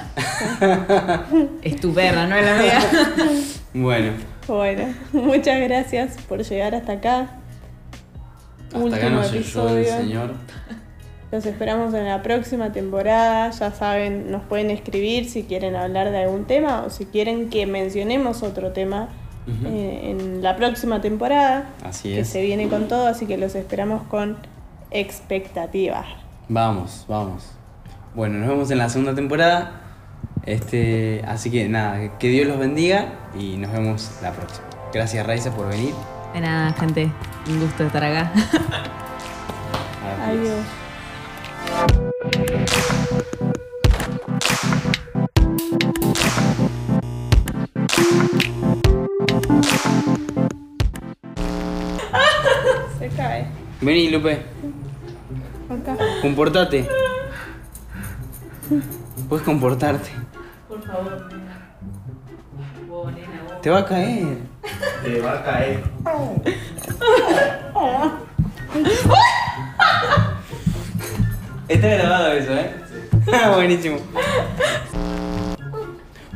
es 1.61 1.79
tu 1.79 1.93
perra, 1.93 2.27
no 2.27 2.35
es 2.35 2.45
la 2.45 2.55
mía. 2.61 2.79
Bueno, 3.73 4.11
Bueno, 4.47 4.83
muchas 5.13 5.61
gracias 5.61 6.17
por 6.27 6.43
llegar 6.43 6.75
hasta 6.75 6.93
acá. 6.93 7.19
hasta 8.67 8.77
acá 8.77 8.83
Último 8.83 9.09
nos 9.11 9.25
ayudó 9.31 9.69
el 9.69 9.77
episodio. 9.77 9.97
señor. 9.97 10.33
Los 11.31 11.45
esperamos 11.45 11.93
en 11.93 12.05
la 12.05 12.21
próxima 12.21 12.73
temporada. 12.73 13.49
Ya 13.51 13.71
saben, 13.71 14.29
nos 14.29 14.43
pueden 14.43 14.69
escribir 14.69 15.29
si 15.29 15.43
quieren 15.43 15.77
hablar 15.77 16.11
de 16.11 16.17
algún 16.23 16.43
tema 16.43 16.83
o 16.85 16.89
si 16.89 17.05
quieren 17.05 17.49
que 17.49 17.65
mencionemos 17.65 18.43
otro 18.43 18.73
tema 18.73 19.07
eh, 19.65 20.09
en 20.11 20.43
la 20.43 20.57
próxima 20.57 20.99
temporada. 20.99 21.69
Así 21.85 22.09
que 22.09 22.19
es. 22.19 22.27
se 22.27 22.41
viene 22.41 22.67
con 22.67 22.89
todo, 22.89 23.07
así 23.07 23.25
que 23.25 23.37
los 23.37 23.55
esperamos 23.55 24.03
con 24.03 24.35
expectativas. 24.91 26.05
Vamos, 26.49 27.05
vamos. 27.07 27.51
Bueno, 28.13 28.39
nos 28.39 28.49
vemos 28.49 28.71
en 28.71 28.77
la 28.77 28.89
segunda 28.89 29.15
temporada. 29.15 29.71
Este, 30.45 31.23
así 31.27 31.51
que 31.51 31.69
nada, 31.69 32.17
que 32.17 32.27
Dios 32.29 32.47
los 32.47 32.57
bendiga 32.57 33.13
y 33.37 33.57
nos 33.57 33.71
vemos 33.71 34.11
la 34.21 34.31
próxima. 34.31 34.65
Gracias 34.93 35.25
Raiza 35.25 35.51
por 35.51 35.69
venir. 35.69 35.93
De 36.33 36.41
nada, 36.41 36.73
gente. 36.73 37.09
Un 37.47 37.59
gusto 37.59 37.83
estar 37.85 38.03
acá. 38.03 38.31
Adiós. 40.25 40.65
Se 52.99 53.09
cae. 53.09 53.47
Vení, 53.81 54.09
Lupe. 54.09 54.50
Comportate. 56.21 56.87
Puedes 59.27 59.43
comportarte. 59.43 60.11
Por 60.67 60.81
favor, 60.83 61.29
Te 63.61 63.69
va 63.69 63.79
a 63.79 63.85
caer. 63.85 64.37
Te 65.03 65.21
va 65.21 65.33
a 65.33 65.43
caer. 65.43 65.83
Está 71.67 71.87
grabado 71.87 72.31
eso, 72.33 72.53
¿eh? 72.53 72.71
Buenísimo. 73.55 73.97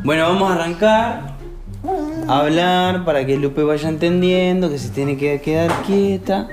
Bueno, 0.03 0.23
vamos 0.29 0.51
a 0.51 0.53
arrancar 0.53 1.35
a 2.27 2.39
hablar 2.39 3.05
para 3.05 3.25
que 3.25 3.37
Lupe 3.37 3.63
vaya 3.63 3.89
entendiendo 3.89 4.69
que 4.69 4.77
se 4.79 4.89
tiene 4.89 5.17
que 5.17 5.41
quedar 5.41 5.71
quieta. 5.83 6.47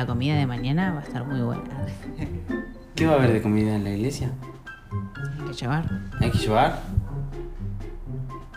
La 0.00 0.06
comida 0.06 0.34
de 0.34 0.46
mañana 0.46 0.94
va 0.94 1.00
a 1.00 1.02
estar 1.02 1.26
muy 1.26 1.42
buena. 1.42 1.62
¿Qué 2.96 3.04
va 3.04 3.12
a 3.12 3.16
haber 3.16 3.34
de 3.34 3.42
comida 3.42 3.76
en 3.76 3.84
la 3.84 3.90
iglesia? 3.90 4.30
Hay 5.38 5.48
que 5.48 5.52
llevar. 5.52 5.84
¿Hay 6.18 6.30
que 6.30 6.38
llevar? 6.38 6.80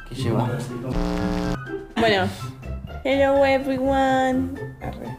¿Qué 0.07 0.15
llevar? 0.15 0.57
Bueno. 1.97 2.29
Hello 3.03 3.45
everyone. 3.45 4.51
Arre. 4.81 5.17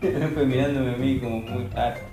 Mirándome 0.46 0.94
a 0.94 0.96
mí 0.96 1.18
como 1.18 1.40
muy 1.40 1.66
raro. 1.66 2.07